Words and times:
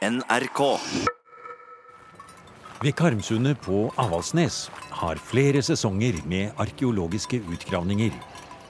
NRK. 0.00 0.60
Ved 2.80 2.94
Karmsundet 2.96 3.58
på 3.60 3.82
Avaldsnes 4.00 4.70
har 4.96 5.18
flere 5.20 5.60
sesonger 5.60 6.22
med 6.24 6.56
arkeologiske 6.56 7.42
utgravninger 7.52 8.14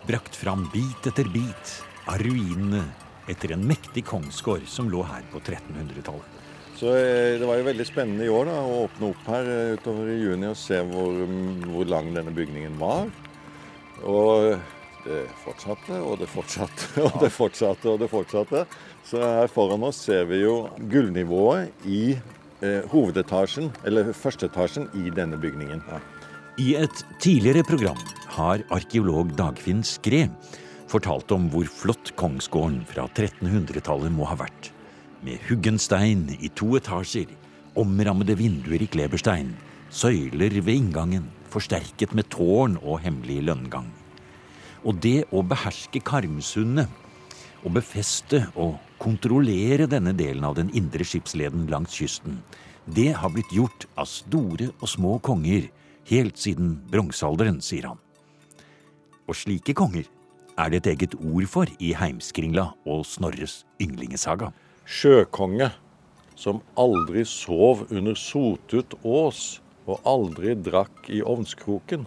brakt 0.09 0.35
fram 0.35 0.65
bit 0.73 1.07
etter 1.07 1.31
bit 1.31 1.77
av 2.11 2.19
ruinene 2.25 2.83
etter 3.31 3.55
en 3.55 3.63
mektig 3.63 4.03
kongsgård 4.11 4.67
som 4.67 4.91
lå 4.91 5.05
her 5.07 5.23
på 5.31 5.39
1300-tallet. 5.39 6.43
Så 6.81 6.97
eh, 6.99 7.39
Det 7.39 7.47
var 7.47 7.63
jo 7.63 7.69
veldig 7.69 7.87
spennende 7.87 8.27
i 8.27 8.35
år 8.35 8.51
da, 8.51 8.59
å 8.67 8.83
åpne 8.89 9.13
opp 9.13 9.31
her 9.31 9.55
eh, 9.55 9.73
utover 9.79 10.11
i 10.11 10.19
juni 10.25 10.51
og 10.51 10.59
se 10.59 10.83
hvor, 10.91 11.15
hvor 11.71 11.95
lang 11.95 12.11
denne 12.17 12.35
bygningen 12.35 12.75
var. 12.83 13.07
Og 14.03 14.59
det 15.05 15.25
fortsatte, 15.45 15.99
og 16.05 16.19
det 16.21 16.29
fortsatte, 16.31 16.91
og 17.07 17.19
det 17.23 17.33
fortsatte, 17.35 17.89
og 17.93 18.01
det 18.03 18.11
fortsatte. 18.13 18.65
Så 19.07 19.21
her 19.23 19.51
foran 19.53 19.85
oss 19.89 20.05
ser 20.07 20.27
vi 20.31 20.43
jo 20.43 20.69
gullnivået 20.93 21.87
i 21.89 22.03
eh, 22.15 22.89
hovedetasjen, 22.93 23.71
eller 23.89 24.13
førsteetasjen 24.17 24.91
i 25.01 25.13
denne 25.15 25.41
bygningen. 25.41 25.85
I 26.61 26.75
et 26.83 27.05
tidligere 27.23 27.65
program 27.65 28.01
har 28.37 28.65
arkeolog 28.75 29.33
Dagfinn 29.39 29.85
Skre 29.87 30.27
fortalt 30.91 31.31
om 31.35 31.47
hvor 31.53 31.69
flott 31.71 32.13
kongsgården 32.19 32.83
fra 32.89 33.07
1300-tallet 33.09 34.13
må 34.13 34.27
ha 34.29 34.37
vært. 34.41 34.73
Med 35.25 35.39
huggen 35.49 35.79
stein 35.79 36.27
i 36.41 36.51
to 36.57 36.73
etasjer, 36.79 37.31
omrammede 37.79 38.35
vinduer 38.39 38.83
i 38.83 38.91
kleberstein, 38.91 39.53
søyler 39.91 40.57
ved 40.61 40.75
inngangen, 40.75 41.29
forsterket 41.51 42.15
med 42.17 42.31
tårn 42.33 42.79
og 42.83 43.03
hemmelig 43.05 43.43
lønngang. 43.47 43.91
Og 44.85 44.97
det 45.05 45.27
å 45.33 45.43
beherske 45.45 46.01
Karmsundet, 46.05 46.89
å 47.61 47.69
befeste 47.73 48.47
og 48.57 48.79
kontrollere 49.01 49.89
denne 49.91 50.15
delen 50.17 50.47
av 50.49 50.57
den 50.57 50.71
indre 50.77 51.05
skipsleden 51.05 51.67
langs 51.73 51.97
kysten, 51.99 52.41
det 52.89 53.13
har 53.21 53.33
blitt 53.35 53.53
gjort 53.53 53.85
av 54.01 54.09
store 54.09 54.71
og 54.81 54.89
små 54.89 55.19
konger 55.25 55.69
helt 56.09 56.41
siden 56.41 56.79
bronsealderen, 56.91 57.61
sier 57.63 57.91
han. 57.93 58.01
Og 59.29 59.37
slike 59.37 59.77
konger 59.77 60.09
er 60.59 60.73
det 60.73 60.81
et 60.81 60.91
eget 60.95 61.15
ord 61.21 61.47
for 61.49 61.71
i 61.79 61.93
Heimskringla 61.97 62.71
og 62.89 63.05
Snorres 63.07 63.63
ynglingesaga. 63.81 64.51
Sjøkonge 64.85 65.71
som 66.41 66.63
aldri 66.81 67.23
sov 67.29 67.85
under 67.93 68.17
sotut 68.19 68.97
ås 69.05 69.61
og 69.87 70.01
aldri 70.09 70.57
drakk 70.57 71.09
i 71.13 71.21
ovnskroken. 71.23 72.07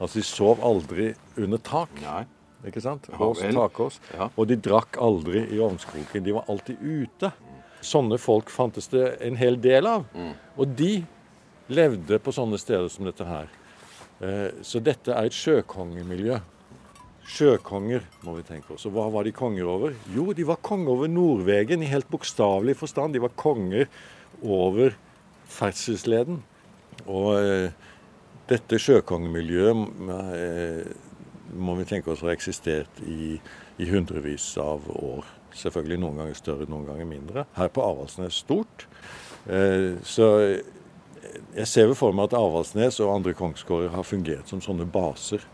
Altså, 0.00 0.18
de 0.18 0.24
sov 0.26 0.62
aldri 0.64 1.12
under 1.38 1.58
tak. 1.62 1.92
Nei. 2.02 2.24
Ikke 2.66 2.80
sant? 2.80 3.06
Ja, 3.12 3.18
takås. 3.52 3.98
Ja. 4.16 4.30
Og 4.40 4.48
de 4.48 4.56
drakk 4.56 4.96
aldri 4.96 5.42
i 5.52 5.58
ovnskroken. 5.60 6.24
De 6.24 6.32
var 6.32 6.46
alltid 6.48 6.80
ute. 6.80 7.30
Sånne 7.84 8.16
folk 8.18 8.48
fantes 8.48 8.88
det 8.88 9.18
en 9.26 9.36
hel 9.36 9.58
del 9.60 9.86
av. 9.86 10.06
Mm. 10.16 10.30
Og 10.56 10.72
de 10.78 10.94
levde 11.68 12.18
på 12.24 12.32
sånne 12.32 12.56
steder 12.60 12.88
som 12.92 13.04
dette 13.04 13.24
her. 13.28 13.52
Eh, 14.24 14.50
Så 14.64 14.80
dette 14.80 15.12
er 15.12 15.28
et 15.28 15.36
sjøkongemiljø. 15.36 16.40
Sjøkonger, 17.24 18.02
må 18.24 18.34
vi 18.36 18.42
tenke 18.44 18.74
oss. 18.74 18.84
Og 18.88 18.92
hva 18.96 19.06
var 19.12 19.24
de 19.24 19.32
konger 19.32 19.68
over? 19.68 19.94
Jo, 20.12 20.26
de 20.36 20.44
var 20.44 20.58
konger 20.64 20.90
over 20.92 21.08
Nordvegen 21.08 21.82
i 21.84 21.88
helt 21.88 22.08
bokstavelig 22.12 22.74
forstand. 22.76 23.14
De 23.16 23.22
var 23.24 23.32
konger 23.40 23.86
over 24.44 24.96
ferdselsleden. 25.48 26.42
Og 27.06 27.30
eh, 27.40 27.70
dette 28.50 28.78
sjøkongemiljøet 28.80 30.10
eh, 30.36 30.92
må 31.54 31.76
vi 31.78 31.86
tenke 31.88 32.12
oss 32.12 32.24
har 32.24 32.34
eksistert 32.34 33.00
i, 33.06 33.38
i 33.78 33.88
hundrevis 33.88 34.46
av 34.60 34.86
år. 34.94 35.26
Selvfølgelig 35.54 36.00
noen 36.02 36.20
ganger 36.20 36.38
større, 36.38 36.68
noen 36.68 36.86
ganger 36.88 37.08
mindre. 37.08 37.44
Her 37.56 37.70
på 37.72 37.84
Avaldsnes 37.84 38.42
stort. 38.44 38.86
Eh, 39.46 39.94
så 40.04 40.30
eh, 40.42 40.72
jeg 41.54 41.70
ser 41.70 41.88
vel 41.90 41.98
for 41.98 42.16
meg 42.16 42.28
at 42.28 42.38
Avaldsnes 42.38 43.00
og 43.04 43.14
andre 43.14 43.34
kongsgårder 43.38 43.94
har 43.94 44.06
fungert 44.06 44.50
som 44.50 44.62
sånne 44.64 44.86
baser. 44.90 45.44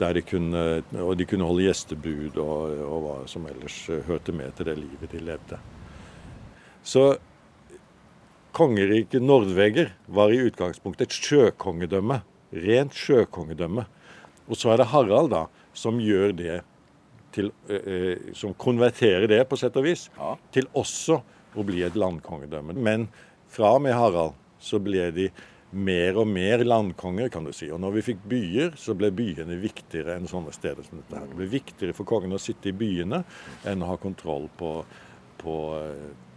Der 0.00 0.14
de 0.16 0.22
kunne, 0.24 0.60
og 1.02 1.16
de 1.20 1.26
kunne 1.28 1.44
holde 1.44 1.66
gjestebud 1.66 2.38
og, 2.40 2.78
og 2.86 3.02
hva 3.04 3.16
som 3.28 3.44
ellers 3.50 3.82
hørte 4.06 4.32
med 4.32 4.54
til 4.56 4.70
det 4.70 4.78
livet 4.78 5.12
de 5.12 5.20
levde. 5.20 5.58
Så 6.80 7.10
kongeriket 8.56 9.22
Nordveger 9.22 9.92
var 10.06 10.32
i 10.32 10.40
utgangspunktet 10.48 11.08
et 11.08 11.16
sjøkongedømme. 11.16 12.20
Rent 12.52 12.96
sjøkongedømme. 12.98 13.86
Og 14.50 14.58
så 14.58 14.72
er 14.72 14.80
det 14.82 14.90
Harald 14.90 15.30
da, 15.30 15.44
som 15.76 16.00
gjør 16.02 16.34
det 16.36 16.60
til, 17.32 17.52
eh, 17.70 18.32
som 18.34 18.54
konverterer 18.54 19.28
det, 19.30 19.44
på 19.48 19.58
sett 19.58 19.76
og 19.76 19.84
vis, 19.84 20.08
Ja. 20.18 20.36
til 20.50 20.66
også 20.74 21.22
å 21.56 21.64
bli 21.64 21.82
et 21.82 21.94
landkongedømme. 21.94 22.74
Men 22.74 23.08
fra 23.48 23.74
og 23.74 23.82
med 23.82 23.94
Harald 23.94 24.34
så 24.60 24.82
ble 24.82 25.10
de 25.12 25.30
mer 25.72 26.16
og 26.18 26.26
mer 26.26 26.64
landkonger, 26.64 27.30
kan 27.30 27.44
du 27.44 27.52
si. 27.52 27.70
Og 27.70 27.78
når 27.80 27.92
vi 27.92 28.02
fikk 28.12 28.24
byer, 28.28 28.72
så 28.76 28.96
ble 28.98 29.10
byene 29.14 29.60
viktigere 29.60 30.16
enn 30.16 30.26
sånne 30.26 30.52
steder 30.52 30.82
som 30.82 30.98
dette 30.98 31.18
her. 31.18 31.26
Det 31.30 31.36
ble 31.36 31.46
viktigere 31.46 31.94
for 31.94 32.04
kongen 32.04 32.34
å 32.34 32.40
sitte 32.42 32.70
i 32.70 32.72
byene 32.72 33.22
enn 33.64 33.82
å 33.82 33.86
ha 33.92 33.96
kontroll 33.96 34.48
på, 34.58 34.84
på, 35.38 35.54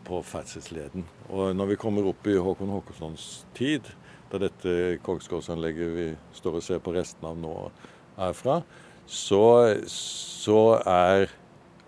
på 0.08 0.22
ferdselsleden. 0.28 1.06
Og 1.30 1.54
når 1.56 1.74
vi 1.74 1.80
kommer 1.82 2.08
opp 2.10 2.28
i 2.28 2.38
Håkon 2.38 2.74
Håkonssons 2.74 3.28
tid, 3.58 3.88
da 4.32 4.42
dette 4.42 4.98
kongsgårdsanlegget 5.06 5.94
vi 5.94 6.08
står 6.34 6.60
og 6.60 6.66
ser 6.66 6.82
på 6.84 6.96
resten 6.96 7.28
av 7.30 7.38
nå 7.38 7.54
er 8.24 8.36
fra, 8.38 8.62
så, 9.06 9.44
så 9.90 10.60
er 10.88 11.32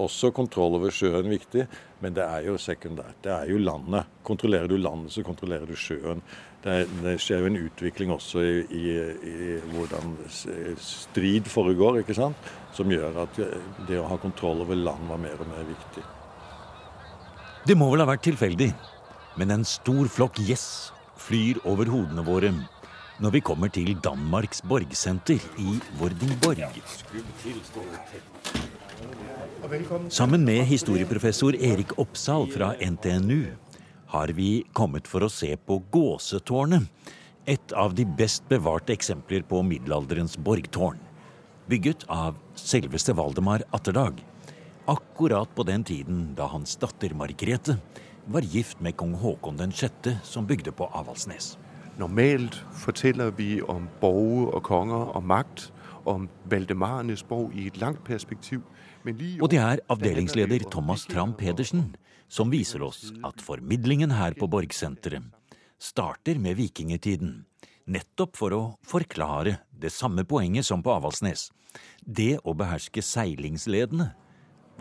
også 0.01 0.31
kontroll 0.35 0.75
over 0.77 0.91
sjøen 0.93 1.29
viktig, 1.31 1.65
men 2.03 2.15
det 2.15 2.25
er 2.25 2.49
jo 2.49 2.57
sekundært. 2.59 3.15
Det 3.23 3.31
er 3.31 3.49
jo 3.49 3.61
landet. 3.61 4.09
Kontrollerer 4.27 4.67
du 4.69 4.75
landet, 4.77 5.13
så 5.15 5.23
kontrollerer 5.25 5.69
du 5.69 5.75
sjøen. 5.79 6.21
Det, 6.63 6.81
er, 6.81 6.91
det 7.05 7.15
skjer 7.23 7.43
jo 7.43 7.51
en 7.51 7.61
utvikling 7.61 8.11
også 8.13 8.43
i, 8.43 8.57
i, 8.75 8.85
i 9.31 9.55
hvordan 9.71 10.17
strid 10.81 11.49
foregår, 11.51 12.01
ikke 12.03 12.17
sant? 12.17 12.53
som 12.75 12.91
gjør 12.91 13.21
at 13.23 13.39
det 13.87 14.01
å 14.01 14.09
ha 14.09 14.19
kontroll 14.19 14.65
over 14.65 14.75
land 14.75 15.07
var 15.07 15.21
mer 15.21 15.39
og 15.39 15.47
mer 15.47 15.63
viktig. 15.69 16.03
Det 17.65 17.73
må 17.73 17.87
vel 17.89 18.03
ha 18.03 18.05
vært 18.05 18.21
tilfeldig, 18.27 18.67
men 19.41 19.49
en 19.55 19.63
stor 19.65 20.05
flokk 20.11 20.37
gjess 20.45 20.91
flyr 21.17 21.57
over 21.65 21.89
hodene 21.89 22.21
våre 22.27 22.51
når 23.23 23.31
vi 23.33 23.41
kommer 23.47 23.71
til 23.73 23.95
Danmarks 24.05 24.61
borgsenter 24.69 25.41
i 25.57 25.79
Vordingborg. 25.97 26.61
Sammen 30.13 30.45
med 30.45 30.61
historieprofessor 30.69 31.57
Erik 31.57 31.95
Oppsal 31.97 32.45
fra 32.53 32.73
NTNU 32.77 33.39
har 34.13 34.35
vi 34.37 34.49
kommet 34.77 35.09
for 35.09 35.25
å 35.25 35.31
se 35.31 35.55
på 35.57 35.79
Gåsetårnet. 35.95 36.85
Et 37.49 37.73
av 37.77 37.97
de 37.97 38.05
best 38.19 38.45
bevarte 38.49 38.93
eksempler 38.93 39.41
på 39.49 39.65
middelalderens 39.65 40.37
borgtårn. 40.37 41.01
Bygget 41.69 42.05
av 42.13 42.37
selveste 42.61 43.17
Valdemar 43.17 43.65
Atterdag. 43.73 44.21
Akkurat 44.87 45.49
på 45.55 45.63
den 45.65 45.83
tiden 45.83 46.35
da 46.37 46.45
hans 46.51 46.75
datter 46.77 47.13
Margrethe 47.17 47.77
var 48.29 48.45
gift 48.45 48.81
med 48.81 48.97
kong 48.97 49.15
Haakon 49.17 49.57
6., 49.71 50.11
som 50.23 50.45
bygde 50.45 50.71
på 50.71 50.85
Avaldsnes. 50.93 51.57
Normalt 51.97 52.57
forteller 52.73 53.31
vi 53.31 53.61
om 53.61 53.87
borge 54.01 54.47
og 54.53 54.63
konger 54.63 55.15
og 55.15 55.23
makt, 55.23 55.71
om 56.05 56.29
Valdemarenes 56.45 57.23
borg 57.23 57.55
i 57.55 57.67
et 57.67 57.77
langt 57.77 58.03
perspektiv. 58.03 58.61
Men 59.03 59.17
lige 59.17 59.41
Og 59.41 59.49
det 59.49 59.57
er 59.57 59.79
avdelingsleder 59.89 60.69
Thomas 60.69 61.05
Tram 61.05 61.33
Pedersen 61.33 61.95
som 62.27 62.51
viser 62.51 62.83
oss 62.83 63.11
at 63.25 63.41
formidlingen 63.41 64.13
her 64.15 64.35
på 64.37 64.47
Borgsenteret 64.47 65.31
starter 65.79 66.39
med 66.39 66.57
vikingtiden. 66.57 67.43
Nettopp 67.85 68.37
for 68.37 68.53
å 68.55 68.61
forklare 68.85 69.59
det 69.69 69.91
samme 69.93 70.23
poenget 70.25 70.65
som 70.65 70.81
på 70.81 70.93
Avaldsnes. 70.95 71.49
Det 72.01 72.39
å 72.43 72.55
beherske 72.57 73.03
seilingsledene 73.03 74.13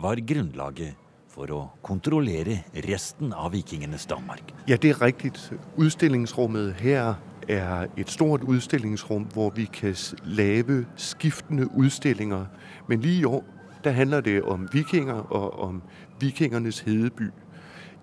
var 0.01 0.19
grunnlaget 0.27 0.95
for 1.29 1.51
å 1.51 1.61
kontrollere 1.83 2.61
resten 2.87 3.33
av 3.33 3.51
vikingenes 3.51 4.05
Danmark. 4.07 4.53
Ja, 4.67 4.75
det 4.75 4.89
er 4.95 5.01
riktig. 5.01 5.33
Udstillingsrummet 5.77 6.73
her 6.79 7.15
er 7.47 7.87
et 7.97 8.09
stort 8.09 8.43
utstillingsrom 8.47 9.27
hvor 9.33 9.51
vi 9.55 9.65
kan 9.65 9.95
lage 10.23 10.45
lave 10.45 10.85
skiftende 10.95 11.67
utstillinger. 11.77 12.45
Men 12.87 13.01
lige 13.01 13.21
i 13.21 13.25
år, 13.25 13.43
der 13.83 13.91
handler 13.91 14.21
det 14.21 14.43
om 14.43 14.67
vikinger 14.73 15.13
og 15.13 15.59
om 15.59 15.81
vikingernes 16.19 16.79
hedeby. 16.79 17.31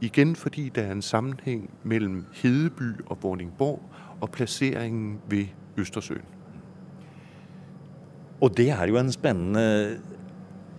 Igen 0.01 0.37
fordi 0.37 0.69
der 0.69 0.83
er 0.83 0.93
en 0.93 1.03
sammenheng 1.03 1.71
mellom 1.83 2.27
Hedeby 2.33 3.01
og 3.07 3.19
Vordingborg 3.23 3.83
og 4.21 4.31
plasseringen 4.31 5.21
ved 5.29 5.47
Østersøen. 5.77 6.25
Og 8.41 8.57
det 8.57 8.71
er 8.71 8.87
jo 8.87 8.99
en 8.99 9.13
spennende 9.13 9.99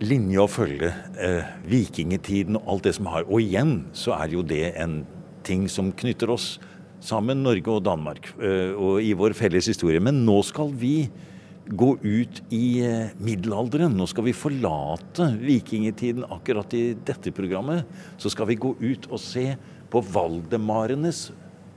linje 0.02 0.40
å 0.42 0.50
følge. 0.50 0.90
Eh, 1.20 1.50
vikingetiden 1.68 2.58
og 2.58 2.70
alt 2.74 2.88
det 2.88 2.94
som 2.96 3.06
har 3.12 3.26
Og 3.28 3.40
igjen 3.40 3.84
så 3.92 4.16
er 4.18 4.32
jo 4.34 4.42
det 4.42 4.74
en 4.76 5.04
ting 5.44 5.68
som 5.68 5.92
knytter 5.92 6.30
oss 6.30 6.58
sammen, 7.04 7.42
Norge 7.44 7.68
og 7.68 7.84
Danmark, 7.84 8.32
eh, 8.40 8.72
og 8.72 9.02
i 9.02 9.12
vår 9.12 9.34
felles 9.36 9.66
historie. 9.68 10.00
Men 10.00 10.24
nå 10.24 10.42
skal 10.42 10.72
vi 10.72 11.10
gå 11.68 11.94
ut 12.00 12.40
i 12.52 12.80
eh, 12.84 13.12
middelalderen. 13.20 13.94
Nå 13.96 14.06
skal 14.08 14.24
vi 14.24 14.36
forlate 14.36 15.30
vikingtiden 15.40 16.26
akkurat 16.32 16.74
i 16.76 16.94
dette 16.94 17.32
programmet. 17.32 17.84
Så 18.18 18.32
skal 18.32 18.48
vi 18.50 18.58
gå 18.60 18.74
ut 18.80 19.08
og 19.10 19.20
se 19.20 19.54
på 19.90 20.02
Valdemarenes 20.12 21.30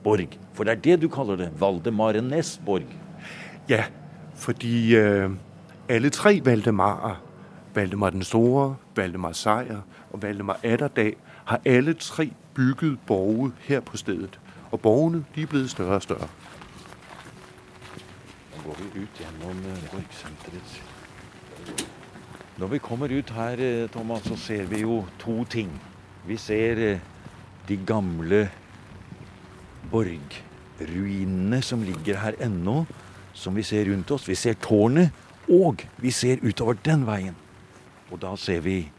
borg. 0.04 0.38
For 0.56 0.68
det 0.68 0.78
er 0.78 0.84
det 0.84 1.02
du 1.04 1.10
kaller 1.12 1.40
det. 1.40 1.52
Valdemarenes 1.60 2.58
borg. 2.66 2.88
Ja, 3.68 3.86
fordi 4.40 4.96
øh, 4.96 5.36
alle 5.90 6.12
tre 6.16 6.38
Valdemarer, 6.44 7.20
Valdemar 7.78 8.10
den 8.10 8.24
Store, 8.24 8.76
Valdemar 8.96 9.32
Sejr 9.32 9.82
og 10.12 10.22
Valdemar 10.22 10.60
Atterdag, 10.64 11.14
har 11.46 11.62
alle 11.66 11.94
tre 11.94 12.32
bygget 12.54 13.00
borge 13.08 13.52
her 13.60 13.80
på 13.80 13.98
stedet. 13.98 14.40
Og 14.72 14.82
borgene 14.82 15.26
de 15.36 15.42
er 15.42 15.48
blevet 15.48 15.70
større 15.70 15.96
og 15.96 16.02
større. 16.02 16.28
Nå 18.56 18.64
går 18.66 18.78
vi 18.82 19.04
ut 19.04 19.22
gjennom 19.22 19.62
borgsenteret. 19.62 19.92
borgsenterets 19.92 20.82
Når 22.58 22.68
vi 22.68 22.78
kommer 22.78 23.18
ut 23.20 23.30
her, 23.30 23.60
eh, 23.60 23.90
Thomas, 23.90 24.24
så 24.24 24.36
ser 24.36 24.66
vi 24.66 24.82
jo 24.82 25.06
to 25.20 25.44
ting. 25.44 25.82
Vi 26.28 26.38
ser 26.38 26.94
eh, 26.94 27.00
de 27.68 27.78
gamle 27.78 28.50
borgruinene 29.92 31.62
som 31.62 31.82
ligger 31.82 32.18
her 32.18 32.34
ennå, 32.42 32.86
som 33.34 33.56
vi 33.56 33.64
ser 33.64 33.94
rundt 33.94 34.12
oss. 34.12 34.28
Vi 34.28 34.36
ser 34.36 34.54
tårnet, 34.54 35.12
og 35.50 35.86
vi 35.98 36.12
ser 36.12 36.38
utover 36.42 36.74
den 36.74 37.06
veien. 37.06 37.36
Og 38.12 38.22
da 38.22 38.36
ser 38.36 38.60
vi 38.60 38.92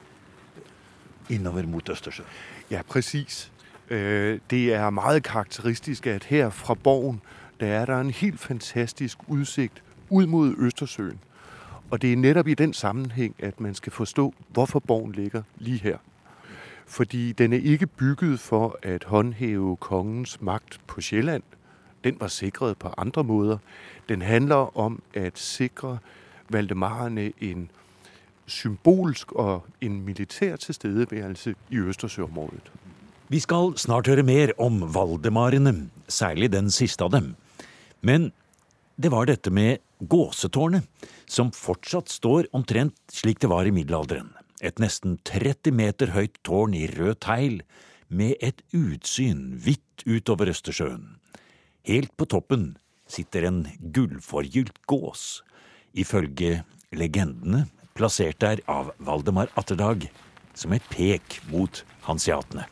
innover 1.31 1.63
mot 1.63 1.89
Østersjøen. 1.89 2.29
Ja, 2.71 2.83
præcis. 2.89 3.53
Øh, 3.91 4.39
Det 4.51 4.75
er 4.75 4.91
meget 4.91 5.23
karakteristisk, 5.23 6.07
at 6.07 6.25
her 6.25 6.51
fra 6.51 6.75
borgen, 6.75 7.21
der 7.61 7.67
er 7.67 7.87
der 7.87 8.01
en 8.01 8.11
helt 8.11 8.41
fantastisk 8.41 9.19
udsigt 9.27 9.83
ud 10.11 10.27
mod 10.27 10.55
Østersøen. 10.59 11.19
Og 11.91 12.03
det 12.03 12.13
er 12.13 12.17
netop 12.17 12.49
i 12.49 12.55
den 12.55 12.73
sammenhæng, 12.73 13.35
at 13.39 13.61
man 13.61 13.75
skal 13.75 13.93
forstå, 13.93 14.35
hvorfor 14.49 14.79
borgen 14.79 15.13
ligger 15.13 15.43
lige 15.59 15.79
her. 15.79 15.99
Fordi 16.87 17.33
den 17.33 17.53
er 17.53 17.59
ikke 17.59 17.87
bygget 17.87 18.41
for 18.41 18.79
at 18.83 19.05
håndhæve 19.05 19.77
kongens 19.77 20.41
magt 20.41 20.81
på 20.87 21.01
Sjælland. 21.01 21.43
Den 22.05 22.17
var 22.21 22.29
sikret 22.29 22.77
på 22.79 22.89
andre 22.99 23.25
måder. 23.25 23.59
Den 24.09 24.23
handler 24.23 24.79
om 24.79 25.03
at 25.15 25.39
sikre 25.39 25.99
Valdemarerne 26.49 27.33
en 27.41 27.71
symbolsk 28.49 29.33
og 29.39 29.67
en 29.85 30.01
militær 30.05 30.57
tilstedeværelse 30.57 31.55
i 31.71 31.81
Østersøområdet. 31.81 32.73
Vi 33.29 33.41
skal 33.45 33.75
snart 33.77 34.09
høre 34.09 34.25
mer 34.25 34.55
om 34.59 34.81
Valdemarene, 34.95 35.91
særlig 36.09 36.53
den 36.53 36.71
siste 36.73 37.05
av 37.05 37.13
dem. 37.13 37.35
Men 38.01 38.31
det 38.97 39.13
var 39.13 39.29
dette 39.29 39.53
med 39.53 39.83
gåsetårnet, 40.01 40.87
som 41.29 41.53
fortsatt 41.53 42.09
står 42.09 42.49
omtrent 42.57 42.97
slik 43.13 43.43
det 43.43 43.51
var 43.53 43.69
i 43.69 43.75
middelalderen. 43.75 44.33
Et 44.65 44.81
nesten 44.81 45.19
30 45.29 45.75
meter 45.77 46.15
høyt 46.17 46.41
tårn 46.47 46.75
i 46.75 46.89
rød 46.91 47.21
tegl, 47.23 47.61
med 48.09 48.41
et 48.41 48.63
utsyn 48.73 49.59
vidt 49.61 50.07
utover 50.09 50.49
Østersjøen. 50.49 51.19
Helt 51.85 52.15
på 52.17 52.25
toppen 52.25 52.79
sitter 53.09 53.45
en 53.45 53.67
gullforgylt 53.93 54.81
gås, 54.89 55.43
ifølge 55.93 56.63
legendene 56.97 57.67
plassert 57.99 58.41
der 58.41 58.61
av 58.67 58.93
Valdemar 58.99 59.49
Atterdag, 59.57 60.07
som 60.55 60.73
et 60.73 60.85
pek 60.91 61.41
mot 61.51 61.85
hanseatene. 62.07 62.65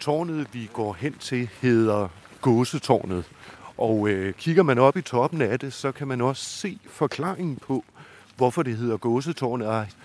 Tårnet, 0.00 0.48
vi 0.52 0.68
går 0.72 0.96
hen 1.00 1.18
til, 1.20 1.48
hedder 1.60 2.08
Gåsetårnet. 2.40 3.24
Og 3.76 4.10
eh, 4.10 4.32
kigger 4.38 4.62
man 4.62 4.78
opp 4.78 4.96
i 4.96 5.04
toppen 5.04 5.42
av 5.42 5.58
det, 5.60 5.72
så 5.72 5.92
kan 5.92 6.08
man 6.08 6.20
også 6.20 6.44
se 6.44 6.78
forklaringen 6.88 7.56
på, 7.56 7.82
hvorfor 8.36 8.62
det 8.62 8.76
hedder 8.76 8.96
Gåsetårnet. 8.96 9.96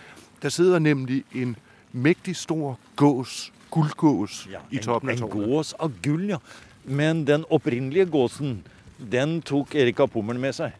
Der 0.41 0.49
sidder 0.49 0.79
nemlig 0.79 1.23
en 1.35 1.55
mektig 1.91 2.35
stor 2.35 2.75
gås, 2.95 3.51
guldgås, 3.71 4.47
i 4.71 4.77
toppen 4.77 5.09
av 5.09 5.17
tårnet. 5.17 5.35
en 5.35 5.49
gås 5.49 5.73
av 5.73 5.91
gull, 6.01 6.29
ja. 6.29 6.37
Men 6.83 7.27
den 7.27 7.45
opprinnelige 7.49 8.05
gåsen, 8.05 8.63
den 9.11 9.41
tok 9.41 9.75
Erik 9.75 9.99
av 9.99 10.23
med 10.23 10.53
seg. 10.53 10.71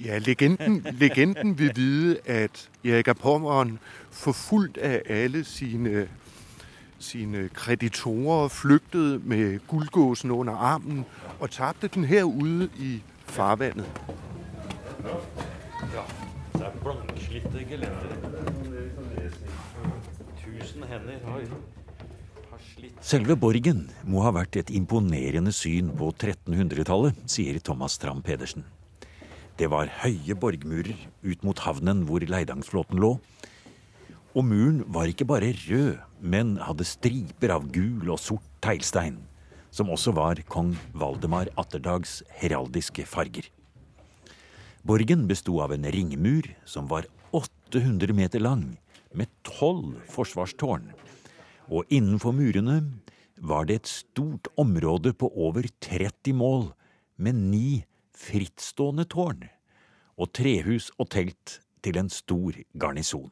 Ja, 0.00 0.18
legenden, 0.18 0.86
legenden 0.98 1.58
vil 1.58 1.72
vide, 1.76 2.18
at 2.24 2.70
Erik 2.84 3.08
af 3.08 3.16
Pommern, 3.16 3.78
forfulgt 4.10 4.78
af 4.78 5.02
alle 5.06 5.44
sine, 5.44 6.08
sine 6.98 7.48
kreditorer, 7.48 8.48
flygtede 8.48 9.20
med 9.24 9.60
guldgåsen 9.68 10.30
under 10.30 10.56
armen 10.56 11.04
og 11.40 11.50
tabte 11.50 11.88
den 11.88 12.04
herude 12.04 12.68
i 12.78 13.02
farvandet. 13.26 13.86
Det 16.52 16.62
er 16.62 16.70
blankslitte 16.82 17.64
gelender. 17.70 18.14
Tusen 20.44 20.82
hender 20.82 21.18
har, 21.24 21.30
har 21.30 21.40
Selve 23.00 23.36
borgen 23.36 23.90
må 24.04 24.22
ha 24.24 24.30
vært 24.32 24.56
et 24.56 24.70
imponerende 24.70 25.52
syn 25.52 25.90
på 25.96 26.12
1300-tallet, 26.22 27.14
sier 27.26 27.60
Thomas 27.60 27.98
Tram 27.98 28.22
Pedersen. 28.22 28.64
Det 29.54 29.68
var 29.70 29.86
høye 30.02 30.34
borgmurer 30.34 30.96
ut 31.22 31.44
mot 31.46 31.60
havnen 31.62 32.02
hvor 32.08 32.24
Leidangsflåten 32.26 32.98
lå. 32.98 33.12
Og 34.34 34.42
muren 34.42 34.80
var 34.90 35.06
ikke 35.06 35.28
bare 35.30 35.52
rød, 35.54 36.00
men 36.18 36.56
hadde 36.58 36.86
striper 36.88 37.52
av 37.54 37.68
gul 37.70 38.10
og 38.10 38.18
sort 38.18 38.48
teglstein, 38.64 39.20
som 39.70 39.92
også 39.94 40.14
var 40.16 40.42
kong 40.50 40.72
Valdemar 40.90 41.52
Atterdags 41.60 42.22
heraldiske 42.40 43.06
farger. 43.06 43.46
Borgen 44.82 45.28
besto 45.30 45.60
av 45.62 45.72
en 45.76 45.86
ringmur 45.86 46.50
som 46.66 46.90
var 46.90 47.06
800 47.30 48.10
meter 48.10 48.42
lang, 48.42 48.72
med 49.14 49.30
tolv 49.46 49.94
forsvarstårn. 50.10 50.90
Og 51.70 51.86
innenfor 51.94 52.34
murene 52.34 52.80
var 53.38 53.70
det 53.70 53.78
et 53.84 53.90
stort 54.02 54.50
område 54.58 55.14
på 55.14 55.30
over 55.30 55.70
30 55.78 56.34
mål, 56.42 56.72
med 57.14 57.38
ni 57.38 57.84
frittstående 58.18 59.06
tårn, 59.10 59.46
og 60.14 60.30
trehus 60.36 60.90
og 60.98 61.10
telt 61.14 61.58
til 61.84 61.98
en 62.00 62.10
stor 62.12 62.56
garnison. 62.78 63.30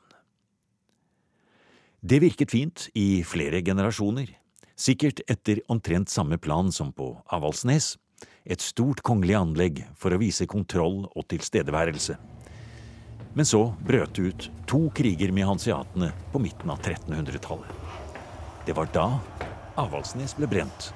Det 2.02 2.18
virket 2.22 2.50
fint 2.50 2.88
i 2.98 3.22
flere 3.22 3.62
generasjoner, 3.62 4.26
sikkert 4.74 5.22
etter 5.30 5.60
omtrent 5.70 6.10
samme 6.10 6.38
plan 6.42 6.72
som 6.74 6.90
på 6.92 7.14
Avaldsnes, 7.30 7.94
et 8.42 8.62
stort 8.62 9.04
kongelig 9.06 9.36
anlegg 9.38 9.84
for 9.98 10.10
å 10.10 10.18
vise 10.18 10.48
kontroll 10.50 11.04
og 11.06 11.28
tilstedeværelse. 11.30 12.16
Men 13.38 13.48
så 13.48 13.62
brøt 13.86 14.18
det 14.18 14.32
ut 14.32 14.48
to 14.68 14.80
kriger 14.96 15.30
med 15.32 15.46
hanseatene 15.46 16.10
på 16.32 16.42
midten 16.42 16.74
av 16.74 16.82
1300-tallet. 16.82 17.70
Det 18.66 18.74
var 18.76 18.90
da 18.94 19.06
Avaldsnes 19.80 20.34
ble 20.36 20.50
brent, 20.50 20.90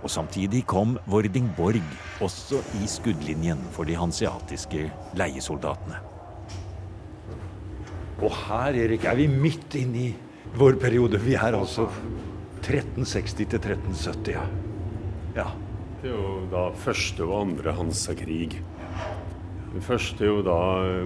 og 0.00 0.10
samtidig 0.12 0.64
kom 0.70 0.96
Vordingborg 1.10 1.80
også 2.24 2.60
i 2.80 2.88
skuddlinjen 2.88 3.60
for 3.74 3.88
de 3.88 3.98
hanseatiske 3.98 4.86
leiesoldatene. 5.18 6.00
Og 8.20 8.32
her, 8.46 8.76
Erik, 8.84 9.06
er 9.08 9.16
vi 9.16 9.28
midt 9.32 9.76
inne 9.80 10.02
i 10.02 10.08
vår 10.60 10.76
periode. 10.80 11.20
Vi 11.24 11.36
er 11.38 11.56
altså 11.56 11.86
1360 12.60 13.36
til 13.40 13.46
1370, 13.56 14.34
ja. 14.34 14.44
ja. 15.36 15.48
Det 16.00 16.10
er 16.10 16.16
jo 16.16 16.34
da 16.52 16.66
første 16.80 17.24
og 17.24 17.38
andre 17.42 17.72
Hansa-krig. 17.76 18.58
Den 19.70 19.84
første 19.86 20.24
er 20.24 20.30
jo 20.32 20.42
da 20.42 20.58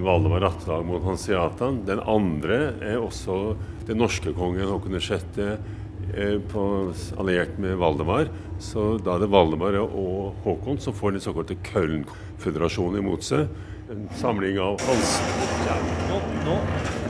Valdemar 0.02 0.46
Atterdag 0.48 0.86
mot 0.88 1.02
Hanseatan. 1.04 1.82
Den 1.86 2.00
andre 2.00 2.58
er 2.80 3.02
også 3.02 3.56
den 3.86 4.00
norske 4.00 4.32
kongen 4.34 4.70
Håkon 4.70 4.96
6. 4.96 5.40
eh, 6.12 6.38
på, 6.50 6.64
alliert 7.18 7.58
med 7.62 7.78
Valdemar. 7.80 8.30
Så 8.62 8.94
da 9.02 9.16
er 9.16 9.24
det 9.24 9.30
Valdemar 9.32 9.78
og 9.84 10.34
Håkon 10.44 10.80
som 10.82 10.96
får 10.96 11.16
den 11.16 11.24
såkalte 11.24 11.56
Köln-føderasjonen 11.70 13.00
imot 13.02 13.26
seg. 13.26 13.48
En 13.92 14.06
samling 14.20 14.58
av 14.62 14.80
hans... 14.86 15.16
Nå, 16.10 16.20
nå 16.46 16.58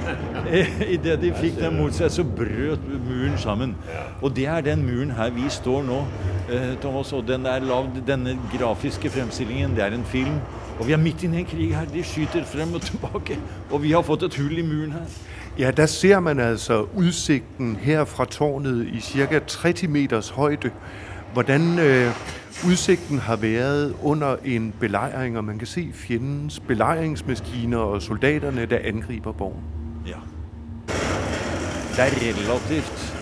Idet 0.95 1.21
de 1.23 1.31
fikk 1.37 1.59
den 1.61 1.79
mot 1.79 1.95
seg, 1.95 2.11
så 2.13 2.25
brøt 2.27 2.83
muren 3.07 3.37
sammen. 3.41 3.75
Og 4.21 4.35
det 4.37 4.47
er 4.51 4.65
den 4.65 4.85
muren 4.85 5.15
her 5.17 5.33
vi 5.35 5.49
står 5.51 5.85
nå, 5.87 6.01
eh, 6.49 6.75
Thomas. 6.83 7.13
Og 7.17 7.25
den 7.29 7.47
er 7.49 7.65
lavd, 7.65 8.03
denne 8.07 8.37
grafiske 8.53 9.11
fremstillingen, 9.11 9.77
det 9.77 9.87
er 9.87 9.97
en 9.97 10.05
film. 10.05 10.41
Og 10.79 10.89
vi 10.89 10.97
er 10.97 11.01
midt 11.01 11.23
inne 11.25 11.39
i 11.39 11.45
en 11.45 11.49
krig 11.49 11.75
her. 11.77 11.87
De 11.91 12.03
skyter 12.05 12.45
frem 12.49 12.75
og 12.75 12.83
tilbake. 12.83 13.39
Og 13.71 13.83
vi 13.83 13.95
har 13.95 14.03
fått 14.03 14.27
et 14.27 14.37
hull 14.41 14.59
i 14.59 14.67
muren 14.67 14.97
her. 14.99 15.09
Ja, 15.59 15.71
der 15.71 15.87
ser 15.87 16.21
man 16.21 16.41
altså 16.41 16.87
udsigten 16.95 17.77
her 17.77 18.05
fra 18.05 18.25
tårnet 18.25 18.87
i 18.93 19.01
cirka 19.01 19.39
30 19.47 19.89
meters 19.89 20.29
højde. 20.29 20.71
Hvordan 21.33 21.79
øh, 21.79 22.11
udsigten 22.67 23.19
har 23.19 23.37
været 23.37 23.95
under 24.03 24.37
en 24.45 24.75
belejring, 24.81 25.39
og 25.39 25.45
man 25.45 25.59
kan 25.59 25.67
se 25.67 25.91
fjendens 25.95 26.61
belejringsmaskiner 26.61 27.79
og 27.79 28.03
soldaterne, 28.03 28.67
der 28.67 28.79
angriber 28.85 29.33
borgen. 29.33 29.63
Ja. 30.07 30.19
Det 31.91 31.99
er 31.99 32.35
relativt 32.43 33.21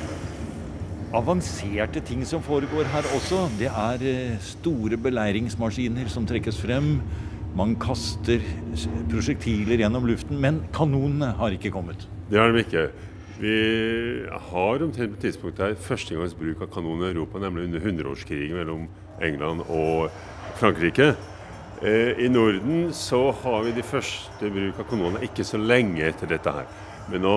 avanserte 1.14 2.00
ting 2.00 2.26
som 2.26 2.42
foregår 2.42 2.82
her 2.82 3.02
også. 3.14 3.48
Det 3.58 3.66
er 3.66 3.98
eh, 4.00 4.40
store 4.40 4.96
beleiringsmaskiner 4.96 6.08
som 6.08 6.26
trekkes 6.26 6.60
frem. 6.60 7.00
Man 7.56 7.76
kaster 7.76 8.40
prosjektiler 9.10 9.76
gjennom 9.76 10.04
luften, 10.04 10.40
men 10.40 10.64
kanonene 10.74 11.26
har 11.26 11.48
ikke 11.48 11.70
kommet. 11.70 12.08
Det 12.32 12.40
har 12.40 12.48
de 12.48 12.62
ikke. 12.64 12.86
Vi 13.42 13.54
har 14.24 14.82
omtrent 14.84 15.12
på 15.12 15.20
tidspunktet 15.20 15.66
her 15.66 15.74
førstegangs 15.84 16.32
bruk 16.38 16.62
av 16.64 16.70
kanon 16.72 17.02
i 17.04 17.10
Europa, 17.10 17.36
nemlig 17.42 17.66
under 17.66 17.84
hundreårskrigen 17.84 18.56
mellom 18.56 18.86
England 19.20 19.66
og 19.66 20.08
Frankrike. 20.56 21.10
Eh, 21.84 22.24
I 22.24 22.30
Norden 22.32 22.88
så 22.96 23.20
har 23.42 23.66
vi 23.66 23.74
de 23.76 23.84
første 23.84 24.48
bruk 24.48 24.80
av 24.80 24.88
kanoner 24.88 25.28
ikke 25.28 25.44
så 25.44 25.60
lenge 25.60 26.06
etter 26.08 26.32
dette 26.32 26.56
her. 26.56 26.72
Men 27.12 27.26
nå 27.26 27.36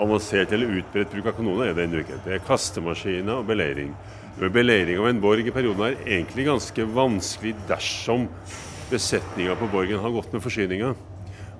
avansert 0.00 0.56
eller 0.56 0.80
utbredt 0.80 1.12
bruk 1.12 1.28
av 1.28 1.36
kanoner 1.36 1.68
er 1.68 1.76
det 1.76 1.84
ennå 1.84 2.00
ikke. 2.00 2.24
Det 2.24 2.38
er 2.38 2.44
kastemaskiner 2.48 3.36
og 3.36 3.48
beleiring. 3.52 3.92
Beleiring 4.40 4.96
av 4.96 5.12
en 5.12 5.20
borg 5.20 5.44
i 5.44 5.52
perioden 5.52 5.90
er 5.90 6.00
egentlig 6.06 6.48
ganske 6.48 6.88
vanskelig 6.96 7.52
dersom 7.68 8.30
besetninga 8.88 9.60
på 9.60 9.68
borgen 9.76 10.00
har 10.00 10.16
gått 10.16 10.32
med 10.32 10.48
forsyninger. 10.48 10.96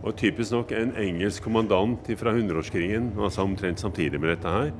Og 0.02 0.16
typisk 0.18 0.50
nok 0.50 0.73
en 0.75 0.97
engelsk 0.99 1.44
kommandant 1.44 2.09
fra 2.18 2.32
hundreårskrigen, 2.35 3.12
altså 3.23 3.44
omtrent 3.47 3.78
samtidig 3.78 4.18
med 4.18 4.32
dette 4.32 4.50
her, 4.50 4.73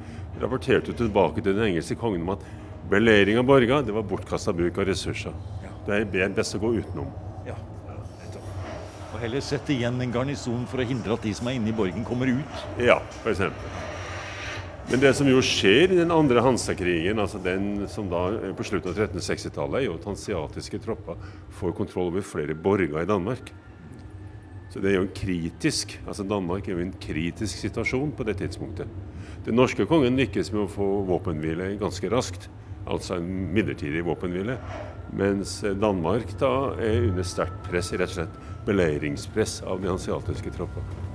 rapporterte 0.43 0.95
tilbake 0.99 1.45
til 1.45 1.55
den 1.55 1.69
engelske 1.69 1.95
kongen 2.01 2.25
om 2.27 2.35
at 2.35 2.43
beleiring 2.91 3.39
av 3.39 3.47
borga 3.47 3.79
det 3.87 3.95
var 3.95 4.07
bortkasta 4.09 4.55
bruk 4.57 4.81
av 4.83 4.89
ressurser. 4.91 5.37
Det 5.87 6.03
er 6.19 6.35
best 6.35 6.59
å 6.59 6.63
gå 6.63 6.75
utenom. 6.81 7.07
Ja, 7.47 7.55
Og 9.13 9.21
heller 9.21 9.43
sette 9.45 9.75
igjen 9.75 10.01
en 10.01 10.13
garnison 10.13 10.67
for 10.67 10.83
å 10.83 10.87
hindre 10.89 11.15
at 11.15 11.23
de 11.23 11.35
som 11.37 11.47
er 11.47 11.59
inne 11.59 11.71
i 11.71 11.77
borgen, 11.77 12.03
kommer 12.07 12.27
ut. 12.27 12.63
Ja, 12.81 12.99
f.eks. 13.23 13.43
Men 14.91 15.03
det 15.05 15.13
som 15.15 15.29
jo 15.31 15.39
skjer 15.45 15.93
i 15.93 15.99
den 16.01 16.11
andre 16.11 16.43
Hansa-krigen, 16.43 17.21
altså 17.23 17.39
den 17.39 17.85
som 17.93 18.09
da 18.11 18.25
på 18.59 18.67
slutten 18.67 18.91
av 18.91 18.99
1360-tallet, 18.99 19.79
er 19.79 19.87
jo 19.87 19.99
at 20.01 20.09
hansiatiske 20.09 20.81
tropper 20.83 21.21
får 21.61 21.77
kontroll 21.79 22.11
over 22.11 22.25
flere 22.27 22.57
borger 22.59 23.05
i 23.05 23.07
Danmark. 23.07 23.53
Så 24.73 24.81
det 24.81 24.89
er 24.89 24.97
jo 24.97 25.05
en 25.05 25.13
kritisk 25.13 25.99
altså 26.07 26.25
Danmark 26.25 26.69
er 26.69 26.79
jo 26.79 26.85
en 26.87 26.95
kritisk 27.01 27.61
situasjon 27.61 28.15
på 28.17 28.25
det 28.25 28.39
tidspunktet. 28.41 28.89
Den 29.45 29.59
norske 29.59 29.85
kongen 29.91 30.17
lykkes 30.17 30.53
med 30.55 30.65
å 30.65 30.71
få 30.71 30.89
våpenhvile 31.09 31.75
ganske 31.81 32.09
raskt, 32.13 32.49
altså 32.87 33.19
en 33.19 33.29
midlertidig 33.53 34.05
våpenhvile. 34.07 34.57
Mens 35.19 35.59
Danmark 35.83 36.33
da 36.41 36.73
er 36.81 37.11
under 37.11 37.27
sterkt 37.27 37.61
press, 37.69 37.93
rett 37.93 38.15
og 38.15 38.21
slett 38.23 38.39
beleiringspress 38.67 39.61
av 39.67 39.83
de 39.83 39.91
hansiatiske 39.93 40.55
tropper. 40.57 41.12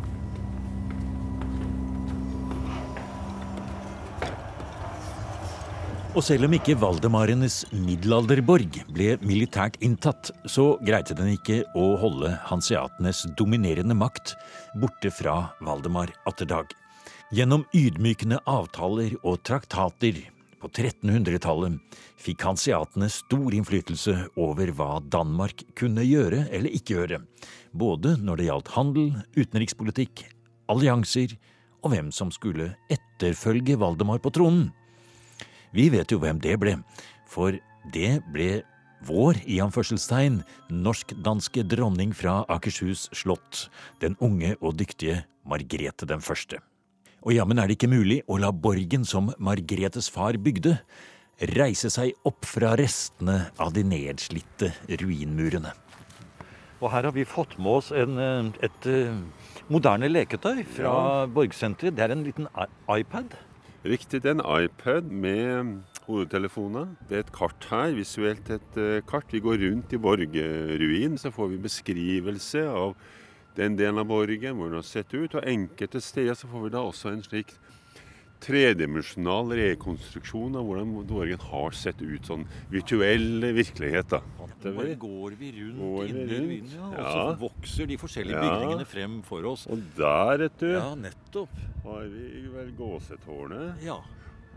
Og 6.17 6.23
selv 6.25 6.47
om 6.47 6.53
ikke 6.55 6.73
Valdemarenes 6.81 7.59
middelalderborg 7.77 8.79
ble 8.89 9.11
militært 9.21 9.75
inntatt, 9.85 10.31
så 10.49 10.71
greide 10.81 11.13
den 11.13 11.35
ikke 11.35 11.59
å 11.77 11.91
holde 12.01 12.31
hanseatenes 12.47 13.19
dominerende 13.37 13.93
makt 13.93 14.33
borte 14.81 15.11
fra 15.13 15.35
Valdemar 15.61 16.09
Atterdag. 16.25 16.71
Gjennom 17.37 17.67
ydmykende 17.69 18.39
avtaler 18.49 19.13
og 19.21 19.43
traktater 19.45 20.17
på 20.57 20.71
1300-tallet 20.71 21.77
fikk 22.17 22.47
hanseatene 22.49 23.11
stor 23.13 23.53
innflytelse 23.53 24.17
over 24.41 24.73
hva 24.73 24.89
Danmark 25.05 25.67
kunne 25.77 26.01
gjøre 26.01 26.47
eller 26.49 26.79
ikke 26.79 26.97
gjøre, 26.97 27.21
både 27.77 28.15
når 28.23 28.41
det 28.41 28.49
gjaldt 28.49 28.73
handel, 28.73 29.13
utenrikspolitikk, 29.37 30.25
allianser 30.65 31.37
og 31.83 31.93
hvem 31.93 32.09
som 32.09 32.33
skulle 32.33 32.71
etterfølge 32.89 33.77
Valdemar 33.77 34.25
på 34.25 34.33
tronen. 34.33 34.71
Vi 35.75 35.89
vet 35.93 36.11
jo 36.11 36.19
hvem 36.21 36.39
det 36.43 36.55
ble, 36.61 36.77
for 37.27 37.57
det 37.93 38.19
ble 38.33 38.61
vår 39.07 39.39
i 39.45 39.59
anførselstegn, 39.61 40.41
norsk-danske 40.73 41.65
dronning 41.69 42.13
fra 42.17 42.41
Akershus 42.49 43.07
slott, 43.15 43.67
den 44.01 44.17
unge 44.23 44.55
og 44.61 44.77
dyktige 44.79 45.23
Margrete 45.47 46.07
den 46.09 46.23
første. 46.23 46.59
Og 47.25 47.33
jammen 47.35 47.59
er 47.59 47.67
det 47.67 47.77
ikke 47.77 47.91
mulig 47.91 48.21
å 48.27 48.37
la 48.41 48.51
borgen 48.51 49.05
som 49.07 49.31
Margretes 49.43 50.09
far 50.11 50.37
bygde, 50.41 50.77
reise 51.57 51.91
seg 51.93 52.15
opp 52.25 52.47
fra 52.47 52.73
restene 52.79 53.51
av 53.61 53.73
de 53.75 53.83
nedslitte 53.85 54.71
ruinmurene. 54.87 55.73
Og 56.77 56.91
her 56.93 57.07
har 57.09 57.13
vi 57.13 57.25
fått 57.25 57.57
med 57.57 57.79
oss 57.79 57.89
en, 57.91 58.17
eh, 58.21 58.65
et 58.65 58.85
eh, 58.85 59.13
moderne 59.69 60.09
leketøy 60.09 60.61
fra 60.77 60.93
ja. 60.93 61.27
Borgsenteret. 61.33 61.95
Det 61.97 62.05
er 62.05 62.13
en 62.13 62.25
liten 62.25 62.49
iPad. 62.89 63.33
Riktig. 63.87 64.19
Det 64.23 64.33
er 64.33 64.35
en 64.35 64.63
iPad 64.65 65.05
med 65.07 65.77
hodetelefoner. 66.07 66.89
Det 67.07 67.15
er 67.15 67.21
et 67.23 67.31
kart 67.31 67.67
her, 67.69 67.93
visuelt 67.95 68.49
et 68.51 68.75
uh, 68.75 68.99
kart. 69.07 69.31
Vi 69.31 69.39
går 69.39 69.61
rundt 69.61 69.93
i 69.95 69.99
borgerruinen, 70.01 71.15
så 71.17 71.31
får 71.31 71.53
vi 71.53 71.61
beskrivelse 71.63 72.65
av 72.67 72.97
den 73.55 73.77
delen 73.79 74.01
av 74.01 74.09
borgen, 74.09 74.57
hvor 74.57 74.67
den 74.67 74.81
har 74.81 74.87
sett 74.87 75.13
ut. 75.13 75.37
Og 75.39 75.47
enkelte 75.47 76.01
steder 76.03 76.35
så 76.35 76.49
får 76.51 76.65
vi 76.65 76.73
da 76.75 76.83
også 76.83 77.13
en 77.13 77.23
slik 77.23 77.53
tredimensjonal 78.43 79.53
rekonstruksjon 79.57 80.57
av 80.59 80.67
hvordan 80.67 80.93
borgen 81.09 81.43
har 81.49 81.77
sett 81.77 82.01
ut. 82.03 82.27
Sånn 82.27 82.45
virtuell 82.73 83.47
virkelighet, 83.57 84.17
da. 84.17 84.21
Bare 84.63 84.95
går 84.99 85.37
vi 85.37 85.51
rundt 85.59 85.79
går 85.79 86.09
inni 86.09 86.25
ruinene, 86.27 86.77
ja, 86.77 86.87
og 86.89 87.07
så 87.07 87.25
vokser 87.43 87.89
de 87.89 87.97
forskjellige 88.01 88.39
ja. 88.39 88.45
bygningene 88.45 88.87
frem 88.89 89.17
for 89.27 89.45
oss. 89.47 89.67
Og 89.71 89.83
der, 89.97 90.43
vet 90.43 90.59
du, 90.63 90.69
ja, 90.73 90.91
nettopp. 90.97 91.57
har 91.85 92.07
vi 92.11 92.45
vel 92.55 92.71
gåsetårnet. 92.77 93.83
Ja. 93.85 93.99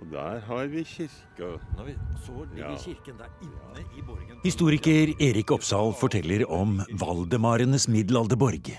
Og 0.01 0.09
der 0.09 0.41
har 0.47 0.69
vi 0.73 0.85
kirka. 0.89 1.51
Vi, 1.85 1.95
så 2.25 2.37
ligger 2.55 2.71
ja. 2.71 2.77
kirken 2.81 3.19
der 3.21 3.33
inne 3.45 3.85
i 3.99 4.05
borgen. 4.07 4.39
Historiker 4.45 5.13
Erik 5.21 5.53
Oppsal 5.53 5.93
forteller 6.01 6.47
om 6.49 6.79
Valdemarenes 7.03 7.89
middelalderborg. 7.93 8.73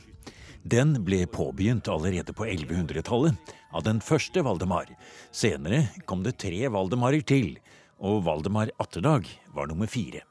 Den 0.63 0.93
ble 1.01 1.23
påbegynt 1.25 1.87
allerede 1.89 2.33
på 2.37 2.45
1100-tallet 2.45 3.53
av 3.73 3.85
den 3.85 4.01
første 4.03 4.43
Valdemar. 4.45 4.91
Senere 5.33 5.87
kom 6.05 6.21
det 6.25 6.37
tre 6.43 6.67
Valdemarer 6.69 7.23
til, 7.25 7.55
og 7.97 8.25
Valdemar 8.27 8.69
Atterdag 8.81 9.25
var 9.55 9.69
nummer 9.71 9.89
fire. 9.89 10.21